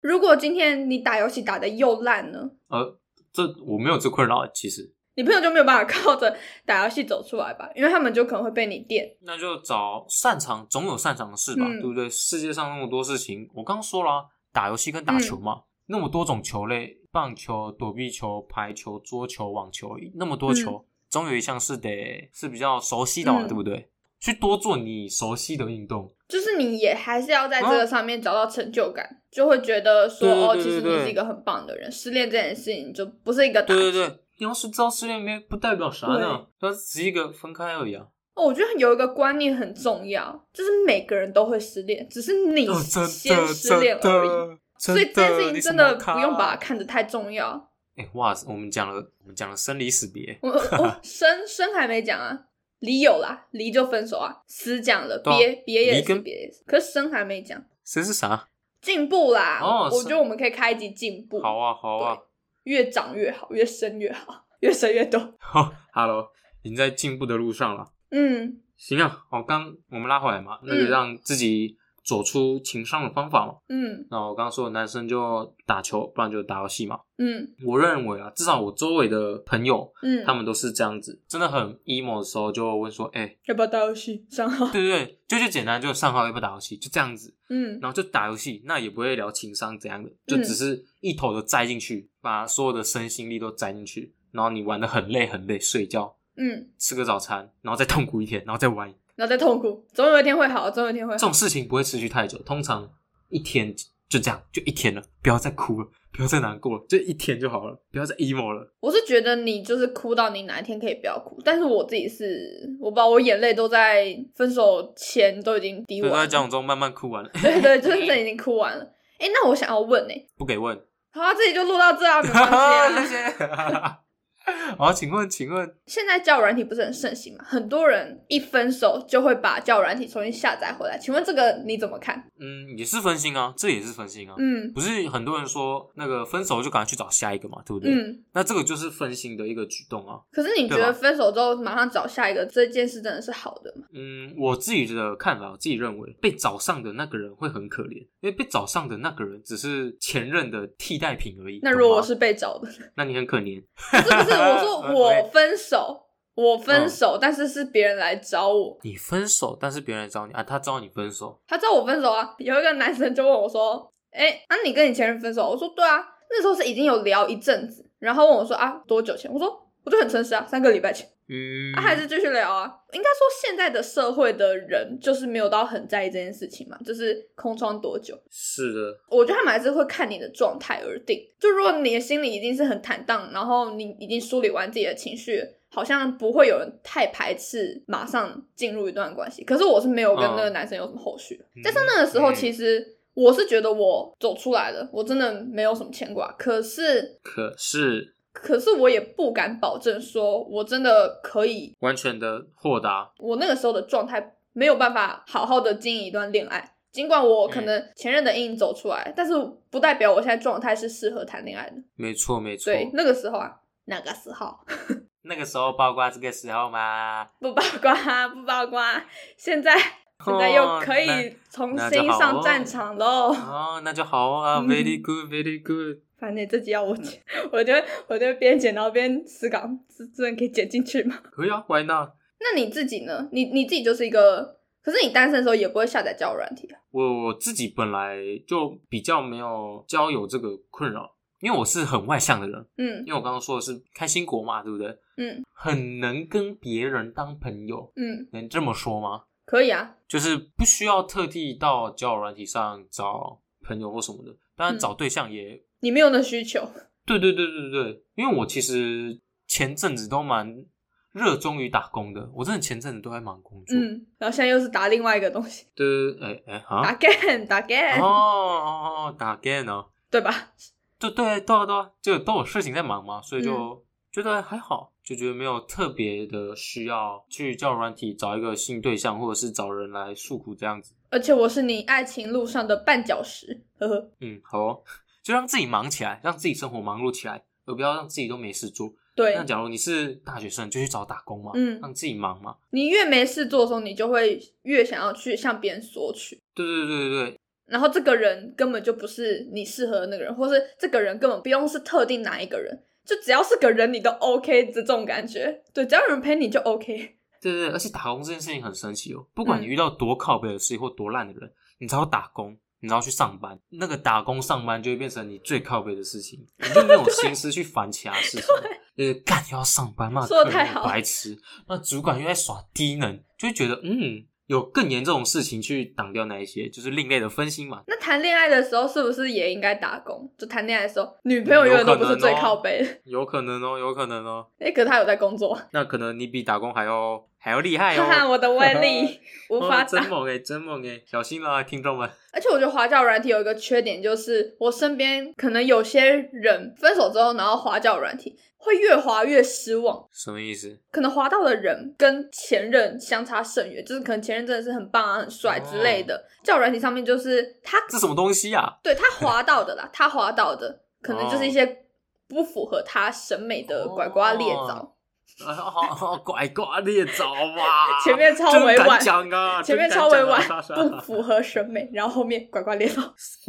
[0.00, 2.50] 如果今天你打游戏打的又烂呢？
[2.68, 2.98] 呃，
[3.32, 4.94] 这我没有这困扰，其实。
[5.16, 7.68] 你朋友就没有办法靠着打游戏走出来吧？
[7.74, 9.16] 因为他们就可能会被你电。
[9.22, 12.08] 那就找擅长，总有擅长的事吧，嗯对不对？
[12.08, 23.90] 世界上那么多事情，我刚刚说了啊、打游戏跟打球嘛，嗯那么多种球类，棒球、躲避球、排球、桌球、网球，那么多球，总有一项是得是比较熟悉的嘛，嗯对不对？
[24.20, 31.90] 去多做你熟悉的运动，就是你也还是要在这个上面找到成就感，就会觉得说哦，其实你是一个很棒的人。
[31.90, 34.18] 失恋这件事情就不是一个打击对对对。
[34.40, 38.06] 你要是知道失恋没不代表啥呢，它只是一个分开而已啊。
[38.34, 42.66] 哦，我觉得有一个观念很重要，就是每个人都会失恋，只是你
[43.06, 44.28] 先失恋真而已。
[44.28, 47.68] 的，所以这件事情真的不用把它看得太重要。
[47.96, 52.38] 哎、哇，我们讲了，我们讲了生离死别，我我 生生还没讲啊，
[52.80, 58.48] 离有啦，离就分手啊，死讲了，对啊别别也是跟别也是，可是生还没讲，生是啥？
[58.80, 59.60] 进步啦。
[59.62, 62.18] 哦是我觉得我们可以开一集进步，好啊，好啊。
[62.64, 65.18] 越长越好，越生越好，越生越多。
[65.38, 66.28] 好，Hello，
[66.62, 67.86] 已经在进步的路上了。
[68.10, 71.77] 嗯行啊，好，刚我们拉回来嘛，那就嗯让自己
[72.08, 73.56] 走出情商的方法嘛。
[73.68, 74.06] 嗯。
[74.10, 76.98] 那我刚刚说的男生就打球，不然就打游戏嘛。
[77.18, 77.46] 嗯。
[77.66, 84.26] 我认为啊，至少我周围的朋友，嗯，他们都是这样子，真的很 emo 的时候就问说，哎、要不要打游戏？
[84.30, 84.66] 上号。
[84.72, 87.78] 对对对，就就简单，就上号要不要打游戏，就这样子，嗯。
[87.82, 101.18] 然后就打游戏，那也不会聊情商怎样的，就嗯只是一头的栽进去，把所有的身心力都栽进去，然后你玩的很累很累，睡觉，嗯，吃个早餐，然后再痛苦一天，然后再玩，然后再痛苦，总有一天会好，总有一天会好。
[101.18, 102.88] 这种事情不会持续太久，通常
[103.30, 103.74] 一天
[104.08, 108.72] 就这样，就一天了，不要再哭了，不要再难过了，就一天就好了，不要再 emo 了。
[108.78, 118.84] 我是觉得你就是哭到你哪一天可以不要哭，但是我自己是我把，我眼泪都在分手前都已经滴完了，就在交往中慢慢哭完了，对对，就是已经哭完了。
[119.18, 120.80] 哎，那我想要问呢、不给问。
[121.10, 123.26] 好啊，这里就录到这啊，没关系啊。
[123.34, 124.07] 谢谢。
[124.78, 127.44] 好，请问，请问，现在交友软体不是很盛行吗？
[127.46, 132.22] 很多人一分手就会把交友软体重新下载回来，请问这个你怎么看？
[132.38, 134.34] 嗯，也是分心啊，这也是分心啊。
[134.38, 137.92] 嗯不是很多人说那个分手就赶快去找下一个嘛，对不对？
[137.92, 140.20] 嗯，那这个就是分心的一个举动啊。
[140.30, 143.86] 可是你觉得分手之后马上找下一个这件事真的是好的吗？
[143.92, 151.60] 嗯，我自己的看法，我自己认为被找上的那个人会很可怜，因为被找上的那个人只是前任的替代品而已。
[151.62, 153.62] 那如果我是被找的，那你很可怜。
[153.90, 162.34] 不是不是，我说我分手，我嗯分手，但是是别人来找我，你分手，但是别人来找你啊，他找你分手，他找我分手啊。
[162.38, 165.98] 有一个男生就问我说：“哎、啊，你跟你前任分手？”我说：“对啊。”
[166.30, 172.72] 那时候是已经有聊一阵子，然后问我说：“啊，多久前？”我说：“我就很诚实啊，三个礼拜前。”嗯，啊，还是继续聊啊。
[172.92, 178.18] 应该说，现在的社会的人就是没有到很在意这件事情嘛，就是空窗多久。
[178.30, 181.20] 是的，我觉得他们还是会看你的状态而定。
[181.38, 189.44] 就如果你的心里已经是很坦荡，然后你已经梳理完自己的情绪，好像不会有人太排斥马上进入一段关系。
[189.44, 192.94] 可是我是没有跟那个嗯男生有什么后续，加上那个时候嗯其实。
[193.14, 196.30] 我是觉得我走出来了，我真的没有什么牵挂。
[196.38, 206.74] 可是，可是可是我也不敢保证说我真的可以完全的豁达，我那个时候的状态没有办法好好的经营一段恋爱。
[206.90, 209.34] 尽管我可能前任的阴影走出来，但是
[209.70, 211.76] 不代表我现在状态是适合谈恋爱的。
[211.96, 212.72] 没错没错。
[212.72, 213.52] 对，那个时候啊，
[213.84, 214.56] 那个时候
[215.22, 217.26] 那个时候包括这个时候吗？
[217.40, 219.04] 不八卦 不八卦，
[219.36, 219.76] 现在
[220.24, 223.34] 现在又可以重新上战场喽。
[223.34, 225.98] 哦，那就好啊嗯，very good，very good。
[226.18, 227.72] 反正自己要我剪， 我就
[228.08, 231.16] 我就边剪然后边思考，这这可以剪进去吗？
[231.30, 232.10] 可以啊，Why not？
[232.40, 233.28] 那你自己呢？
[233.32, 236.78] 你你自己就是一个，可是你单身的时候也不会下载交友软体啊。
[236.90, 244.88] 我我自己本来就比较没有交友这个困扰，因为我是很外向的人，嗯因为我刚刚说的是开心果嘛，对不对？
[245.16, 249.24] 嗯很能跟别人当朋友，嗯，能这么说吗？
[249.44, 249.96] 可以啊。
[250.06, 254.78] 就是不需要特地到交友软体上找朋友或什么的，当然嗯。
[254.78, 256.70] 找对象也，你没有那需求，
[257.06, 260.64] 对对对对对，因为我其实前阵子都蛮
[261.12, 265.86] 热衷于打工的，我真的前阵子都在忙工作，嗯，然后现在又是打另外一个东西，对，
[266.20, 270.52] 哎哎打啊，game 打 game，、哦哦哦，打 game 哦，对吧？
[270.98, 273.82] 对对对啊对啊，就都有事情在忙嘛，所以就嗯。
[274.10, 280.92] 觉得还好，就觉得没有特别的需要去交友软体找一个新对象，或者是找人来诉苦这样子。
[281.08, 284.10] 而且我是你爱情路上的绊脚石，呵呵。
[284.20, 284.82] 嗯，好哦，
[285.24, 288.92] 就让自己忙起来，让自己生活忙碌起来，而不要让自己都没事做。
[289.14, 292.56] 对那，假如你是大学生，就去找打工嘛，嗯让自己忙嘛。
[292.72, 296.38] 你越没事做的时候，你就会越想要去向别人索取。
[296.54, 305.62] 对对对对对，然后这个人根本就不是你适合的那个人，或是这个人根本不用是特定哪一个人，就只要是个人你都 OK 的这种感觉。
[305.72, 307.16] 对，只要有人陪你就 OK。
[307.40, 318.46] 对对对，而且打工这件事情很神奇哦，不管你嗯遇到多靠背的事情或多烂的人，你只要打工，你只要去上班，那个打工上班就会变成你最靠背的事情，你就没有心思去烦其他事情。
[318.98, 327.82] 就是，干又要上班，嘛说得客人太好白痴，那主管又在耍低能，就会觉得嗯，有更严重的事情去挡掉那一些，就是另类的分心嘛。
[327.86, 330.28] 那谈恋爱的时候是不是也应该打工？
[330.36, 332.88] 就谈恋爱的时候，女朋友永远都不是最靠背的。
[333.04, 334.46] 有可能哦，有可能哦。
[334.58, 338.04] 哎、可是他有在工作，那可能你比打工还要还要厉害哦。
[338.04, 340.08] 哈哈，我的威力 无法哦真打。
[340.08, 342.08] 猛哎，真猛哎，小心了啊，听众们。
[342.32, 350.06] 而且我觉得滑教软体有一个缺点，就是我身边可能有些人分手之后，然后滑教软体会越滑越失望。
[350.12, 350.78] 什么意思？
[350.90, 356.22] 可能滑到的人跟前任相差甚远，就是可能前任真的是很棒啊、很帅之类的。
[356.44, 358.78] 交友软体上面就是他这什么东西啊？
[358.82, 361.84] 对他滑到的啦，他滑到的可能就是一哦些
[362.28, 364.94] 不符合他审美的拐瓜裂枣。
[365.46, 370.42] 哦啊，好好拐瓜裂枣吧 前面超委婉讲啊，前面超委婉
[370.74, 373.02] 不符合审美，然后后面拐瓜裂枣。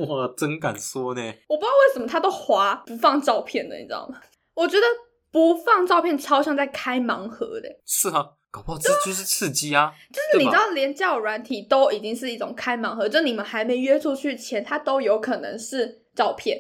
[0.06, 1.22] 哇，真敢说呢。
[1.48, 4.20] 我不知道为什么他都滑不放照片的，你知道吗？
[4.54, 4.86] 我觉得
[5.32, 9.94] 不放照片超像在开盲盒的，是啊，搞不好这就是刺激啊。
[10.12, 16.60] 就是你知道，连交友软体都已经是一种开盲盒，就你们还没约出去前，它都有可能是照片，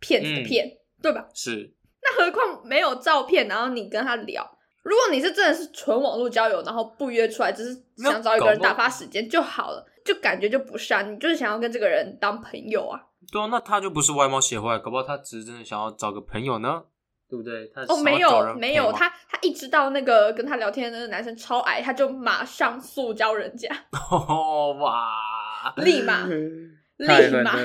[0.00, 0.70] 骗子的嗯骗，
[1.02, 1.26] 对吧？
[1.34, 4.48] 是，那何况没有照片，然后你跟他聊。
[4.82, 12.98] 如果你是真的是纯网络交友，然后不约出来，只是想找一个人打发时间就好了，就感觉就不是啊，你就是想要跟这个人当朋友啊。
[13.30, 16.82] 对啊，那他就不是外貌协会，搞不好他只是真的想要找个朋友呢，
[17.30, 17.70] 对不对？
[17.72, 23.68] 他哦，没有没有，他他一知道那个跟他聊天的那个男生超矮，他就马上塑胶人家，
[24.10, 26.26] 哦哇， 立马
[26.98, 27.06] 立
[27.44, 27.56] 马。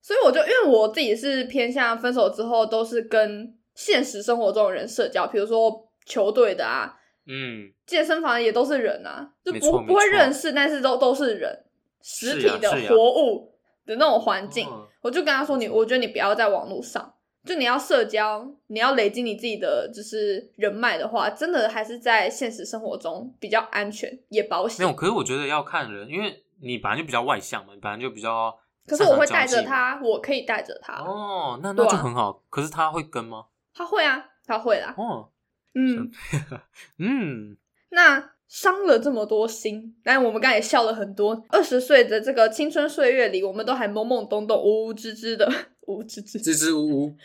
[0.00, 6.94] 所以我就因为我自己是偏向分手之后都是跟现实生活中的人社交，比如说球队的啊，
[7.26, 11.64] 嗯，健身房也都是人啊，就不不会认识，但是都都是人，
[12.02, 13.54] 实体的活物
[13.86, 14.66] 的那种环境。
[14.66, 17.13] 哦我就跟他说你，我觉得你不要在网络上，
[17.44, 24.96] 就你要社交，你要累积你自己的就是人脉的话，真的还是在现实生活中比较安全也保没有，险。
[24.96, 29.46] 可是我觉得要看人，因为你本来就比较外向嘛，你本来就比较可是我会带。
[29.46, 32.42] 着他，我可以带着他，哦，那那就很好。
[32.48, 33.44] 可是他会跟吗？
[33.74, 35.28] 他会啊，他会啦，哦，
[35.74, 36.10] 嗯。
[36.98, 37.56] 嗯，
[37.90, 41.44] 那伤了这么多心，但我们刚才也笑了很多。
[41.48, 45.50] 二十岁的这个青春岁月里，我们都还懵懵懂懂、无无知知的，
[45.86, 47.16] 无无知知， 支支吾吾，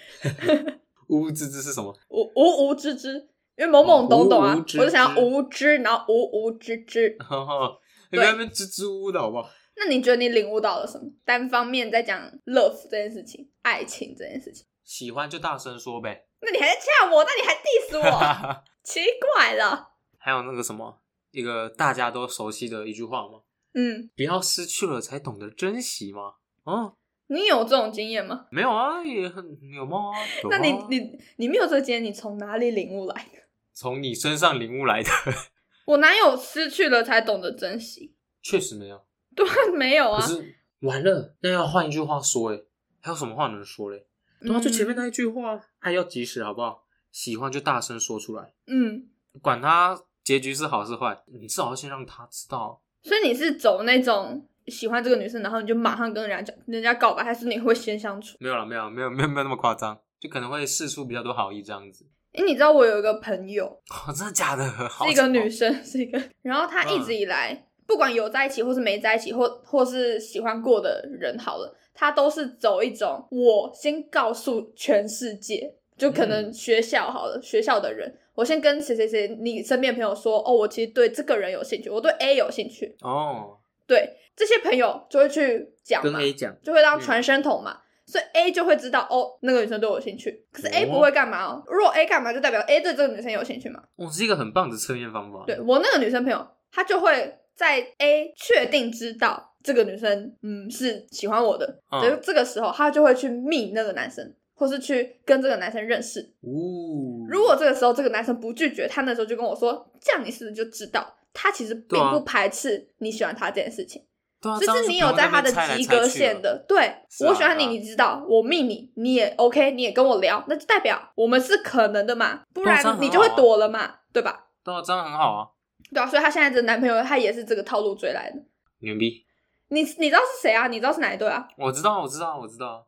[1.08, 1.94] 吾吾支支是什么？
[2.10, 3.14] 无无无知知，
[3.58, 7.18] 因为懵懵懂懂啊，我就想要无知，然后无无知知。
[8.12, 9.50] 你不要在那边支支吾吾的好不好？
[9.78, 11.10] 那你觉得你领悟到了什么？
[11.24, 16.26] 单方面在讲 love 这件事情，爱情这件事情，喜欢就大声说呗。
[16.42, 19.00] 那你还在呛我，那你还 diss 我，奇
[19.36, 19.90] 怪了。
[20.18, 21.02] 还有那个什么，
[21.32, 23.42] 一个大家都熟悉的一句话吗？
[23.74, 26.34] 嗯，不要失去了才懂得珍惜吗？
[26.64, 26.96] 哦，
[27.30, 28.48] 你有这种经验吗？
[28.52, 30.20] 没有啊，也很有梦啊
[30.50, 33.40] 那你啊你你没有这个经验，你从哪里领悟来的？
[33.74, 35.10] 从你身上领悟来的，
[35.86, 38.16] 我哪有失去了才懂得珍惜？
[38.42, 39.06] 确实没有。
[39.36, 40.20] 对啊，没有啊。
[40.20, 42.60] 可是完了，那要换一句话说，哎，
[43.00, 44.06] 还有什么话能说嘞？
[44.42, 46.86] 对啊，就前面那一句话，爱要及时，好不好？
[47.12, 49.08] 喜欢就大声说出来，嗯，
[49.42, 52.82] 管他结局是好是坏，你至少要先让他知道。
[53.02, 58.38] 所以你是走那种喜欢这个女生，然后你就马上跟人家讲，人家告白，还是你会先相处？
[58.40, 62.06] 没有了，没有，没有，没有，没有那么夸张，就可能会试出比较多好意这样子。
[62.34, 64.64] 诶，你知道我有一个朋友，哦， 真的假的？
[64.88, 83.58] 好是一个女生，是一个，然后她一直以来，不管有在一起或是没在一起，或或是喜欢过的人，好了，她都是走一种我先告诉全世界，就可能嗯学校好了，学校的人，我先跟谁谁谁，你身边的朋友说，哦，我其实对这个人有兴趣，我对 A 有兴趣，哦，
[83.88, 84.08] 对
[84.40, 87.78] 这些朋友就会去讲跟嘛，A 讲，就会当嗯传声筒嘛。
[88.06, 90.46] 所以 A 就会知道哦，那个女生对我有兴趣。
[90.54, 91.62] 可是 A 哦不会干嘛哦？
[91.68, 93.84] 如果 A 干嘛，就代表 A 对这个女生有兴趣嘛？
[93.98, 95.44] 哦，是一个很棒的测验方法。
[95.46, 106.22] 对我那个女生朋友，她就会在 A 确定知道这个女生嗯是喜欢我的嗯的这个时候，她就会去密那个男生，或是去跟这个男生认识。
[106.42, 114.04] 哦，如果这个时候这个男生不拒绝，他那时候就跟我说，这样你是不是就知道他其实并不排斥你喜欢他这件事情？
[114.42, 116.08] 对啊，就是你有在他的及格。
[116.08, 116.96] 线的，对、啊
[117.28, 124.48] 我喜欢你，你知道，我命你，你也 OK，你也跟我聊，那就代表我们是可能的嘛，不然你就会躲了嘛，对吧？
[124.64, 125.48] 对啊，这样很好啊，
[125.94, 128.38] 对啊，所以她现在的男朋友他也是这个套路追来的。
[128.80, 129.26] 牛逼！
[129.70, 130.68] 你你知道是谁啊？
[130.68, 131.48] 你知道是哪一对啊？
[131.58, 132.88] 我知道，我知道，我知道。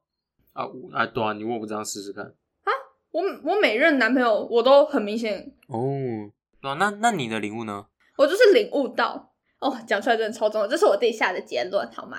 [0.54, 2.72] 啊，我啊，对啊，你问我不这样试试看啊。
[3.12, 5.78] 我我每任男朋友我都很明显，哦，
[6.62, 7.88] 对啊，那那你的领悟呢？
[8.18, 9.31] 我就是领悟到
[9.62, 12.18] 哦，讲出来真的超重要，这是我自己下的结论，好吗？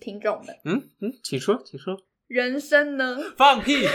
[0.00, 1.96] 听众们，嗯嗯，请说，请说。
[2.26, 3.78] 人生呢，放屁！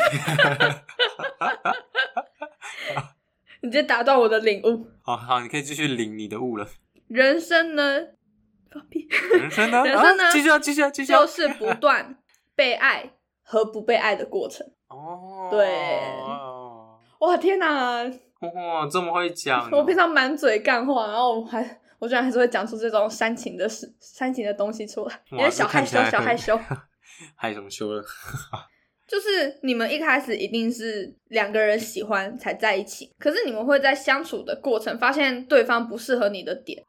[3.62, 4.88] 你直接打断我的领悟。
[5.02, 6.68] 好好，你可以继续领你的悟了。
[7.08, 8.02] 人生呢，
[8.72, 9.08] 放屁，
[9.40, 9.84] 人生呢？
[9.84, 11.20] 人生呢啊继续啊，继续啊，继续啊。
[11.20, 12.18] 就是不断
[12.56, 14.68] 被爱和不被爱的过程。
[14.90, 16.02] 哦，对
[17.20, 18.04] 哇，天哪！
[18.42, 19.78] 哇，这么会讲哦。
[19.80, 26.60] 我平常满嘴干话，然后我还我居然还是会讲出这种煽情的事、煽情的东西出来，有哇点小害羞小害羞。
[27.36, 28.04] 害什么羞了？
[29.08, 36.84] 就是你们一开始一定是两个人喜欢才在一起，可是你们会在相处的过程发现对方不适合你的点，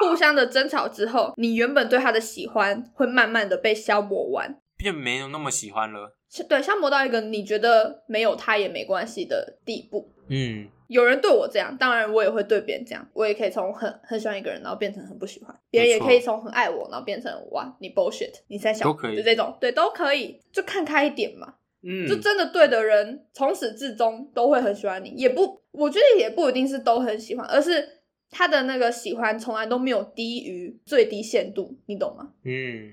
[0.00, 6.16] 互相的争吵之后，你原本对他的喜欢会慢慢的被消磨完，变没有那么喜欢了。
[6.28, 10.12] 是对，消磨到一个你觉得没有他也没关系的地步。
[10.28, 13.08] 嗯，有人对我这样，当然我也会对别人这样。
[13.12, 21.54] 我也可以从很很喜欢一个人，然后变成很不喜欢；别人也可以从很爱我，然后变成哇你 bullshit，你在想都可以就这种，对，都可以，就看开一点嘛。
[21.82, 32.32] 嗯，就真的对的人，从始至终都会很喜欢你，也不，我觉得也不一定是都很喜欢，而是他的那个喜欢从来都没有低于最低限度，你懂吗？
[32.44, 32.92] 嗯，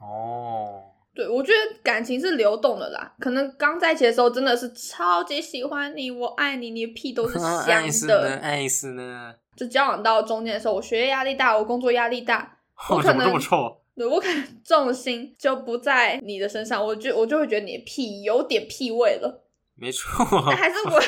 [0.00, 0.82] 哦，
[1.14, 8.36] 对，我觉得感情是流动的啦，可能刚在一起的时候真的是超级喜欢你，我爱你，你的屁都是 香爱死呢，的。
[8.36, 9.34] 爱死呢。
[9.56, 12.58] 就交往到中间的时候，我学业压力大，我工作压力大，
[12.90, 13.80] 我我可能怎么这么臭？
[13.96, 19.44] 对我可能 重心就不在你的身上，我就我就会觉得你的屁有点屁味了，
[19.76, 21.00] 没错，但还是我，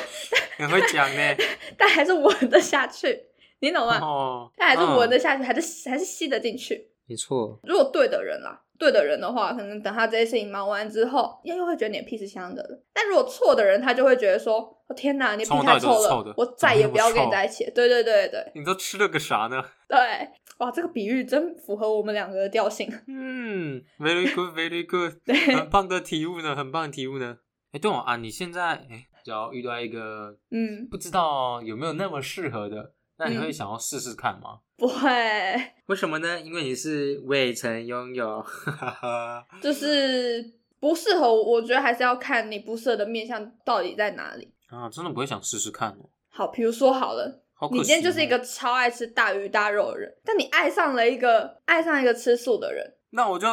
[0.58, 1.36] 很会讲呢。
[1.76, 3.20] 但还是闻得下去，
[3.58, 3.98] 你懂吗？
[3.98, 6.88] 哦，但还是闻得嗯下去，还是还是吸得进去。
[7.08, 12.82] 没错，如果对的人啦，对的人的话，可能等他这些事情忙完之后，又又会觉得你的屁是香的了。
[12.92, 19.62] 但如果错的人，他就会觉得说：“我、天哪，你太臭了，我再也不要跟你在一起了。”对对对对你都吃了个啥呢？
[19.88, 19.98] 对，
[20.58, 22.90] 哇，这个比喻真符合我们两个的调性。
[23.08, 27.38] 嗯，very good，very good， 对，很棒的题目呢，很棒的题目呢。
[27.72, 34.60] 哎，对哦啊，你现在哎，只要遇到一个嗯，不知道有没有那么适合的，那你会嗯想要试试看吗？
[34.76, 35.08] 不会，
[35.86, 36.40] 为什么呢？
[36.40, 39.46] 因为你是未曾拥有，哈哈哈。
[39.62, 41.52] 就是不适合我。
[41.52, 44.52] 我觉得还是要看你不适合的面相到底在哪里。
[44.68, 46.10] 啊，真的不会想试试看哦。
[46.28, 47.42] 好，比如说好了，
[47.72, 52.96] 你今天就是一个超爱吃大鱼大肉的人，但你爱上了一个爱上一个吃素的人。
[53.10, 53.46] 那我就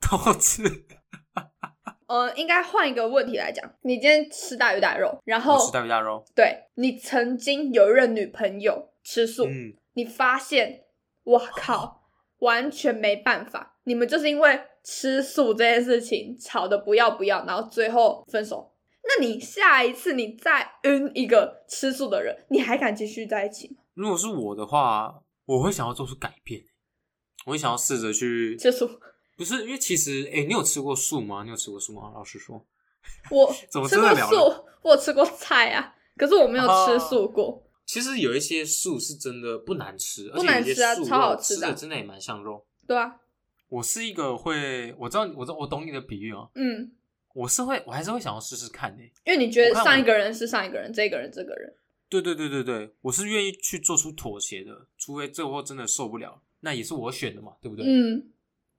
[0.00, 0.62] 偷吃。
[2.06, 10.84] 呃，应该换一个问题来讲，你今天吃大鱼大肉，然后吃大鱼大肉，对你曾经有一任女朋友吃素，嗯，你发现，
[11.24, 12.02] 我靠，
[12.40, 18.74] 完全没办法，你们就是因为吃素这件事情吵得不要不要，然后最后分手。
[19.02, 23.76] 那你下一次你再晕一个吃素的人，你还敢继续在一起吗？
[23.94, 26.60] 如果是我的话，我会想要做出改变，
[27.46, 28.90] 我会想要试着去吃素，
[29.38, 31.44] 不是因为其实，哎、你有吃过素吗？
[31.44, 32.12] 你有吃过素吗？
[32.14, 32.62] 老实说，
[33.30, 37.64] 我 怎么吃过素，我吃过菜啊，可是我没有吃素过。
[37.88, 42.66] 其实有一些素是真的不难吃，不难吃啊超好吃吃的啊真的也蛮像肉。
[42.86, 43.16] 对啊，
[43.70, 46.50] 我是一个会，我知道，我知道，我懂你的比喻哦。
[46.54, 46.92] 嗯，
[47.32, 51.74] 我是会，我还是会想要试试看的、因为你觉得上一个人是上一个人，这个人这个人，
[52.10, 57.86] 对对对对对，我是愿意去做出妥协的，除非最后真的受不了，那也是我选的嘛，对不对？
[57.86, 58.30] 嗯，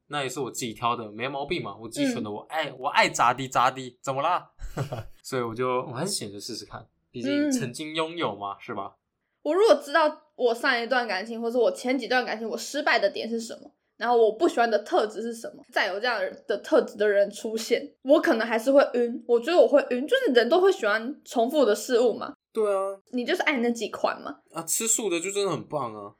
[0.05, 4.51] 那也是我自己挑的，没毛病嘛，我自己选的，我爱我爱咋地咋地，怎么啦？
[5.23, 8.95] 所以我就我还是选择试试看，毕竟嗯曾经拥有嘛，是吧？
[9.49, 19.23] 我如果知道我上一段感情，或者我前几段感情我失败的点是什么，然后我不喜欢的特质是什么，再有这样的特质的人出现，我可能还是会晕。
[19.27, 26.13] 我觉得我会晕，就是人都会喜欢重复的事物嘛，对啊，你就是爱那几款嘛，啊，吃素的就真的很棒啊。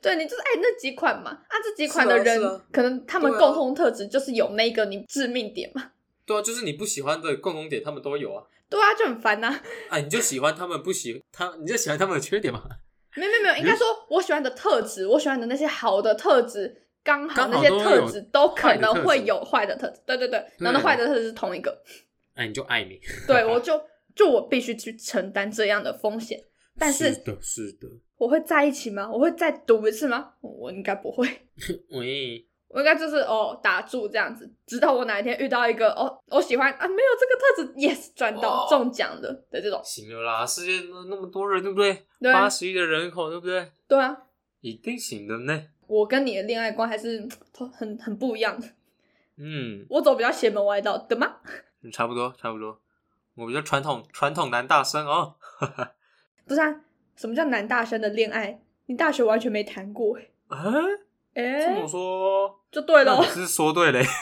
[0.00, 5.90] 对你就是爱那几款嘛，啊，这几款的人、啊啊可能他们共同特质就是有那个你致命点嘛，
[6.24, 8.42] 对啊，就是你不喜欢的共同点，他们都有啊。
[8.68, 9.60] 对啊，就很烦呐、
[9.90, 12.62] 啊，你就喜欢他们不喜他，你就喜欢他们的缺点嘛。
[13.16, 20.00] 没有没有没有，应该说我喜欢的特质，我喜欢的那些好的特质，刚好那些特质都可能会有坏的特质。
[20.04, 21.82] 对对对，然后那坏的特质是同一个。
[22.34, 23.00] 哎，你就爱你。
[23.26, 23.80] 对，我就
[24.14, 26.38] 就我必须去承担这样的风险，
[26.78, 27.88] 但是是的，是的。
[28.18, 29.10] 我会在一起吗？
[29.10, 30.32] 我会再赌一次吗？
[30.42, 31.26] 我应该不会，
[31.92, 42.04] 喂，我应该就是哦打住这样子，直到我哪一天遇到一个哦我喜欢啊没有这个特质，yes 赚到哦中奖的的这种，行了啦，世界那那么多人，对不对？
[42.32, 43.70] 八十亿的人口，对不对？
[43.88, 44.16] 对啊，
[44.60, 45.62] 一定行的呢。
[45.86, 47.30] 我跟你的恋爱观还是嗯
[47.72, 48.66] 很很不一样的，
[49.36, 51.36] 嗯，我走比较邪门歪道的吗？
[51.92, 52.80] 差不多，差不多。
[53.36, 55.36] 我比较传统，传统男大生哦。
[56.48, 56.80] 不是啊，
[57.14, 58.60] 什么叫男大生的恋爱？
[58.86, 60.72] 你大学完全没谈过哎、 啊，
[61.34, 63.22] 欸，这么说，就对喽。
[63.22, 64.04] 是说对嘞。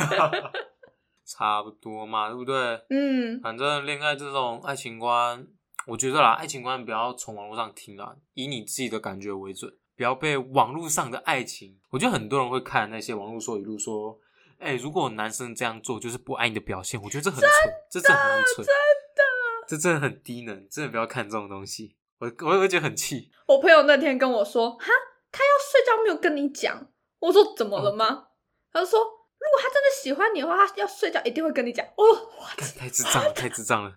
[1.27, 2.55] 差不多嘛，对不对？
[2.91, 5.47] 嗯，反正恋爱这种爱情观，
[5.87, 11.79] 我觉得啦，爱情观不要从网络上听啦，以你自己的感觉为准，不要被网络上的爱情。
[11.91, 14.19] 我觉得很多人会看那些网络说语录说，
[14.59, 17.51] 哎、如果男生这样做就是不爱你的表现，我觉得这很蠢，
[17.91, 19.23] 这真的很蠢，真的，
[19.67, 21.97] 这真的很低能，真的不要看这种东西。
[22.19, 24.87] 我我会觉得很气，我朋友那天跟我说，哈，
[25.33, 26.87] 他要睡觉没有跟你讲。
[27.21, 28.27] 我说怎么了吗？
[28.75, 31.87] 他就说，如果他真的喜欢你的话，他要睡觉一定会跟你讲。
[31.97, 32.05] 哦
[32.41, 33.91] 哇，干太智障了，太智障了，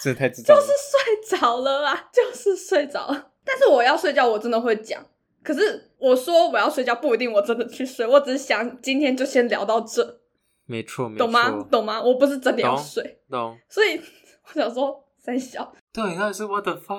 [0.00, 0.62] 真的太智障了。
[0.62, 3.30] 就是睡着了啊，就是睡着了。
[3.44, 5.04] 但是我要睡觉，我真的会讲。
[5.42, 10.20] 可是我说我要睡觉，不一定我真的去睡，我只是想今天就先聊到这，
[10.64, 11.66] 没错，没错，懂吗？
[11.70, 12.00] 懂吗？
[12.00, 13.58] 我不是真的要懂睡，懂。
[13.68, 14.00] 所以
[14.48, 15.72] 我想说三小。
[15.90, 16.94] 对，那是 what the fuck。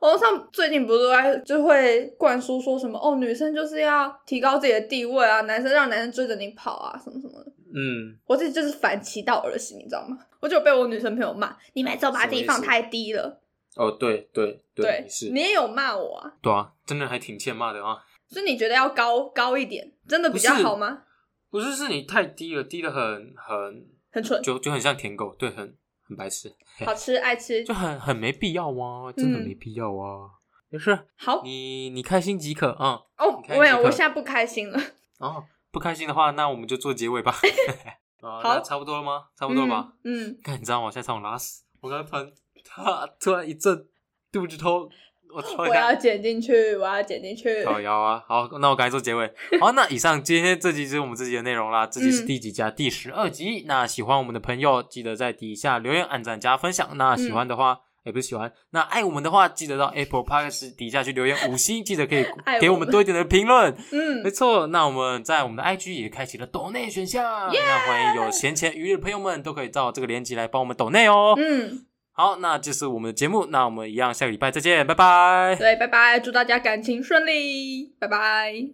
[0.00, 7.52] 网络上最近不是都在就会灌输说什么哦，女生就是要提高自己的地位啊，男生让男生追着你跑啊，什么什么的。
[7.74, 10.18] 嗯，我自己就是反其道而行，你知道吗？
[10.40, 13.40] 我就被我女生朋友骂，你每次都把自己放太低了。
[13.76, 17.96] 哦，对对对你，是你也有骂我啊，对啊，真的还挺欠骂的啊。
[18.28, 21.02] 所以你觉得要高高一点，真的比较好吗？
[21.50, 25.74] 不是，是你太低了，低的很很，很蠢，就就很像舔狗，对，很
[26.12, 26.54] 很白痴，
[26.84, 30.30] 好吃爱吃就很很没必要啊，真的嗯没必要啊。
[30.68, 33.00] 没事，好你你开心即可啊。
[33.18, 33.48] 哦你。
[33.48, 34.78] 看没有，我现在不开心了。
[35.18, 37.34] 哦，不开心的话，那我们就做结尾吧。
[38.20, 39.24] 啊，好差不多了吗？
[39.36, 39.92] 差不多吧。
[40.04, 40.28] 嗯。
[40.28, 40.86] 嗯，看，你知道吗？
[40.86, 42.32] 我现在上网拉屎，我刚才突然，
[42.64, 43.86] 他 突然一阵
[44.30, 44.88] 肚子痛，
[45.58, 47.64] 我要剪进去，我要剪进去。
[47.64, 48.22] 好摇啊！
[48.26, 49.32] 好，那我赶紧做结尾。
[49.60, 51.86] 好，那以上今天这集就是我们这集的内容啦。
[51.86, 52.70] 这集是嗯第几集啊？
[52.70, 53.64] 第十二集。
[53.66, 56.90] 那喜欢我们的朋友，记得在底下留言、按赞、加分享。
[56.96, 62.26] 那喜欢的话，也、不是喜欢，那爱我们的话，记得到 Apple Podcast 底下去留言五星，记得可以
[62.60, 63.72] 给我们多一点的评论。
[63.92, 71.34] 嗯没，错，那我们在我们的 IG 也开启了抖内选项那欢迎有闲钱余力的朋友们都可以照这个链接来帮我们抖内哦。
[71.36, 75.56] 嗯，好，那就是我们的节目，那我们一样下个礼拜再见，拜拜。
[75.58, 78.72] 对，拜拜，祝大家感情顺利，拜拜。